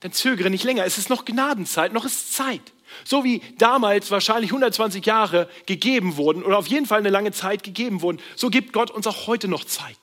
dann 0.00 0.12
zögere 0.12 0.50
nicht 0.50 0.62
länger. 0.62 0.84
Es 0.84 0.98
ist 0.98 1.08
noch 1.08 1.24
Gnadenzeit, 1.24 1.94
noch 1.94 2.04
ist 2.04 2.34
Zeit. 2.34 2.60
So 3.06 3.24
wie 3.24 3.40
damals 3.56 4.10
wahrscheinlich 4.10 4.50
120 4.50 5.06
Jahre 5.06 5.48
gegeben 5.64 6.18
wurden 6.18 6.42
oder 6.42 6.58
auf 6.58 6.66
jeden 6.66 6.84
Fall 6.84 6.98
eine 6.98 7.08
lange 7.08 7.32
Zeit 7.32 7.62
gegeben 7.62 8.02
wurden, 8.02 8.20
so 8.36 8.50
gibt 8.50 8.74
Gott 8.74 8.90
uns 8.90 9.06
auch 9.06 9.26
heute 9.26 9.48
noch 9.48 9.64
Zeit. 9.64 9.96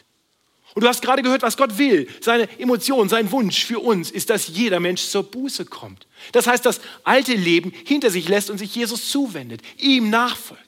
Und 0.74 0.82
du 0.82 0.88
hast 0.88 1.04
gerade 1.04 1.22
gehört, 1.22 1.44
was 1.44 1.56
Gott 1.56 1.78
will. 1.78 2.10
Seine 2.20 2.50
Emotion, 2.60 3.10
sein 3.10 3.32
Wunsch 3.32 3.66
für 3.66 3.78
uns 3.78 4.10
ist, 4.10 4.32
dass 4.32 4.48
jeder 4.48 4.80
Mensch 4.80 5.04
zur 5.04 5.30
Buße 5.30 5.66
kommt. 5.66 6.08
Das 6.32 6.48
heißt, 6.48 6.66
das 6.66 6.82
alte 7.04 7.36
Leben 7.36 7.72
hinter 7.86 8.10
sich 8.10 8.28
lässt 8.28 8.50
und 8.50 8.58
sich 8.58 8.74
Jesus 8.74 9.12
zuwendet, 9.12 9.62
ihm 9.78 10.10
nachfolgt. 10.10 10.67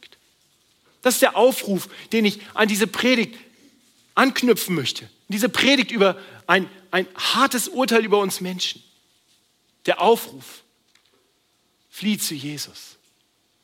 Das 1.02 1.16
ist 1.16 1.22
der 1.22 1.38
Aufruf, 1.38 1.90
den 2.12 2.26
ich 2.26 2.40
an 2.54 2.68
diese 2.68 2.88
Predigt 2.88 3.38
anknüpfen 4.16 4.76
möchte. 4.76 5.10
Diese 5.30 5.50
Predigt 5.50 5.92
über 5.92 6.20
ein, 6.48 6.70
ein 6.92 7.08
hartes 7.16 7.68
Urteil 7.68 8.04
über 8.04 8.20
uns 8.20 8.42
Menschen. 8.42 8.84
Der 9.86 10.02
Aufruf, 10.02 10.64
flieh 11.90 12.18
zu 12.18 12.34
Jesus. 12.34 12.98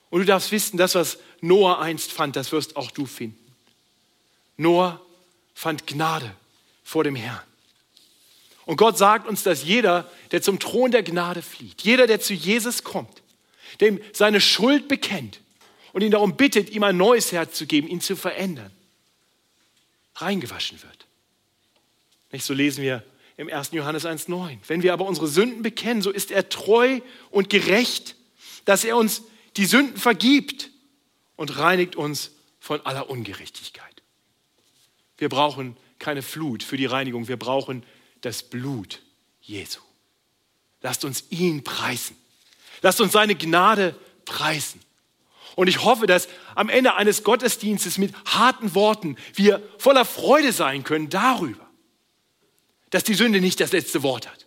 Und 0.09 0.21
du 0.21 0.25
darfst 0.25 0.51
wissen, 0.51 0.77
das, 0.77 0.95
was 0.95 1.17
Noah 1.41 1.81
einst 1.81 2.11
fand, 2.11 2.35
das 2.35 2.51
wirst 2.51 2.77
auch 2.77 2.91
du 2.91 3.05
finden. 3.05 3.37
Noah 4.57 5.01
fand 5.53 5.87
Gnade 5.87 6.33
vor 6.83 7.03
dem 7.03 7.15
Herrn. 7.15 7.43
Und 8.65 8.77
Gott 8.77 8.97
sagt 8.97 9.27
uns, 9.27 9.43
dass 9.43 9.63
jeder, 9.63 10.09
der 10.31 10.41
zum 10.41 10.59
Thron 10.59 10.91
der 10.91 11.03
Gnade 11.03 11.41
flieht, 11.41 11.81
jeder, 11.81 12.07
der 12.07 12.19
zu 12.19 12.33
Jesus 12.33 12.83
kommt, 12.83 13.21
dem 13.81 13.99
seine 14.13 14.41
Schuld 14.41 14.87
bekennt 14.87 15.39
und 15.95 16.01
ihn 16.01 16.11
darum 16.11 16.35
bittet, 16.35 16.71
ihm 16.71 16.83
ein 16.83 16.97
neues 16.97 17.31
Herz 17.31 17.57
zu 17.57 17.65
geben, 17.65 17.87
ihn 17.87 18.01
zu 18.01 18.17
verändern, 18.17 18.69
reingewaschen 20.15 20.83
wird. 20.83 21.07
Nicht 22.33 22.43
so 22.43 22.53
lesen 22.53 22.83
wir 22.83 23.01
im 23.37 23.49
1. 23.49 23.71
Johannes 23.71 24.05
1,9. 24.05 24.57
Wenn 24.67 24.83
wir 24.83 24.91
aber 24.91 25.05
unsere 25.05 25.29
Sünden 25.29 25.61
bekennen, 25.61 26.01
so 26.01 26.11
ist 26.11 26.31
er 26.31 26.49
treu 26.49 26.99
und 27.31 27.49
gerecht, 27.49 28.17
dass 28.65 28.83
er 28.83 28.97
uns 28.97 29.23
die 29.55 29.63
Sünden 29.63 29.95
vergibt 29.95 30.69
und 31.37 31.57
reinigt 31.57 31.95
uns 31.95 32.31
von 32.59 32.85
aller 32.85 33.09
Ungerechtigkeit. 33.09 34.03
Wir 35.17 35.29
brauchen 35.29 35.77
keine 35.97 36.23
Flut 36.23 36.61
für 36.61 36.75
die 36.75 36.87
Reinigung, 36.87 37.29
wir 37.29 37.37
brauchen 37.37 37.85
das 38.19 38.43
Blut 38.43 39.01
Jesu. 39.39 39.79
Lasst 40.81 41.05
uns 41.05 41.23
ihn 41.29 41.63
preisen. 41.63 42.17
Lasst 42.81 42.99
uns 42.99 43.13
seine 43.13 43.35
Gnade 43.35 43.95
preisen. 44.25 44.81
Und 45.55 45.67
ich 45.67 45.83
hoffe, 45.83 46.05
dass 46.05 46.27
am 46.53 46.69
Ende 46.69 46.95
eines 46.95 47.23
Gottesdienstes 47.23 47.97
mit 47.97 48.13
harten 48.25 48.75
Worten 48.75 49.17
wir 49.33 49.61
voller 49.77 50.05
Freude 50.05 50.51
sein 50.51 50.83
können 50.83 51.09
darüber, 51.09 51.65
dass 52.89 53.03
die 53.03 53.13
Sünde 53.13 53.41
nicht 53.41 53.59
das 53.59 53.71
letzte 53.71 54.03
Wort 54.03 54.29
hat. 54.29 54.45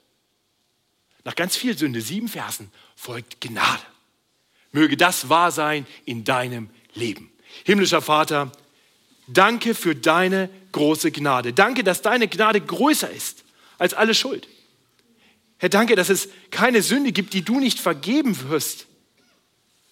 Nach 1.25 1.35
ganz 1.35 1.57
viel 1.57 1.77
Sünde, 1.77 2.01
sieben 2.01 2.29
Versen, 2.29 2.71
folgt 2.97 3.40
Gnade. 3.40 3.83
Möge 4.73 4.97
das 4.97 5.29
wahr 5.29 5.51
sein 5.51 5.87
in 6.05 6.25
deinem 6.25 6.71
Leben. 6.94 7.31
Himmlischer 7.64 8.03
Vater, 8.03 8.53
Danke 9.29 9.75
für 9.75 9.94
deine 9.94 10.49
große 10.73 11.12
Gnade. 11.12 11.53
Danke, 11.53 11.85
dass 11.85 12.01
deine 12.01 12.29
Gnade 12.29 12.62
größer 12.62 13.11
ist 13.11 13.44
als 13.77 13.92
alle 13.92 14.14
Schuld. 14.14 14.49
Herr, 15.59 15.68
danke, 15.68 15.97
dass 15.97 16.09
es 16.09 16.31
keine 16.51 16.83
Sünde 16.83 17.12
gibt, 17.12 17.35
die 17.35 17.42
du 17.42 17.61
nicht 17.61 17.79
vergeben 17.79 18.49
wirst, 18.49 18.87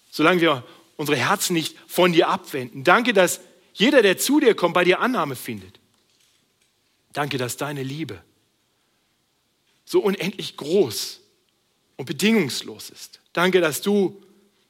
solange 0.09 0.41
wir 0.41 0.63
unsere 0.97 1.17
Herzen 1.17 1.53
nicht 1.53 1.77
von 1.87 2.11
dir 2.11 2.27
abwenden. 2.27 2.83
Danke, 2.83 3.13
dass 3.13 3.39
jeder, 3.73 4.01
der 4.01 4.17
zu 4.17 4.39
dir 4.39 4.55
kommt, 4.55 4.73
bei 4.73 4.83
dir 4.83 4.99
Annahme 4.99 5.35
findet. 5.35 5.79
Danke, 7.13 7.37
dass 7.37 7.57
deine 7.57 7.83
Liebe 7.83 8.21
so 9.85 10.01
unendlich 10.01 10.57
groß 10.57 11.21
und 11.95 12.05
bedingungslos 12.05 12.89
ist. 12.89 13.21
Danke, 13.33 13.61
dass 13.61 13.81
du 13.81 14.21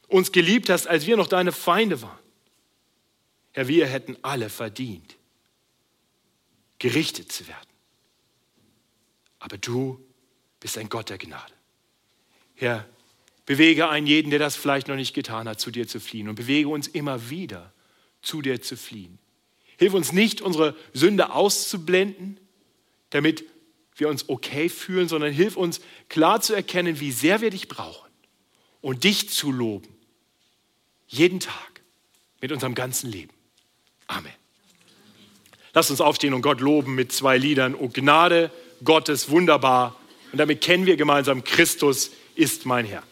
uns 0.08 0.32
geliebt 0.32 0.70
hast, 0.70 0.88
als 0.88 1.08
wir 1.08 1.18
noch 1.18 1.28
deine 1.28 1.52
Feinde 1.52 2.02
waren. 2.02 2.20
Herr, 3.54 3.68
wir 3.68 3.88
hätten 3.88 4.18
alle 4.22 4.50
verdient, 4.50 5.16
gerichtet 6.78 7.32
zu 7.32 7.48
werden. 7.48 7.70
Aber 9.40 9.58
du 9.58 10.00
bist 10.60 10.78
ein 10.78 10.90
Gott 10.90 11.10
der 11.10 11.18
Gnade. 11.18 11.54
Herr, 12.56 12.88
bewege 13.48 13.90
einen 13.90 14.06
jeden, 14.06 14.30
der 14.30 14.40
das 14.40 14.56
vielleicht 14.56 14.90
noch 14.90 14.96
nicht 14.96 15.16
getan 15.16 15.50
hat, 15.50 15.60
zu 15.60 15.72
dir 15.72 15.88
zu 15.88 16.00
fliehen 16.00 16.30
und 16.30 16.36
bewege 16.36 16.68
uns 16.68 16.88
immer 16.88 17.32
wieder, 17.32 17.74
zu 18.22 18.44
dir 18.44 18.62
zu 18.62 18.78
fliehen. 18.78 19.18
Hilf 19.78 19.94
uns 19.94 20.12
nicht, 20.12 20.42
unsere 20.42 20.76
Sünde 20.94 21.32
auszublenden, 21.32 22.40
damit 23.10 23.46
wir 23.96 24.10
uns 24.10 24.30
okay 24.30 24.70
fühlen, 24.70 25.08
sondern 25.08 25.32
hilf 25.32 25.56
uns 25.56 25.80
klar 26.10 26.42
zu 26.42 26.54
erkennen, 26.54 27.00
wie 27.00 27.12
sehr 27.12 27.42
wir 27.42 27.50
dich 27.50 27.68
brauchen 27.68 28.12
und 28.82 29.06
dich 29.06 29.30
zu 29.30 29.52
loben. 29.52 29.88
Jeden 31.08 31.40
Tag 31.40 31.82
mit 32.42 32.52
unserem 32.52 32.76
ganzen 32.76 33.10
Leben. 33.10 33.34
Amen. 34.08 34.34
Lasst 35.74 35.90
uns 35.90 36.02
aufstehen 36.02 36.34
und 36.34 36.42
Gott 36.42 36.60
loben 36.60 36.96
mit 36.96 37.14
zwei 37.14 37.38
Liedern. 37.38 37.76
O 37.76 37.88
Gnade 37.88 38.52
Gottes, 38.84 39.30
wunderbar. 39.30 39.96
Und 40.34 40.38
damit 40.38 40.60
kennen 40.60 40.86
wir 40.86 40.98
gemeinsam, 40.98 41.46
Christus 41.46 42.12
ist 42.36 42.66
mein 42.66 42.86
Herr. 42.86 43.04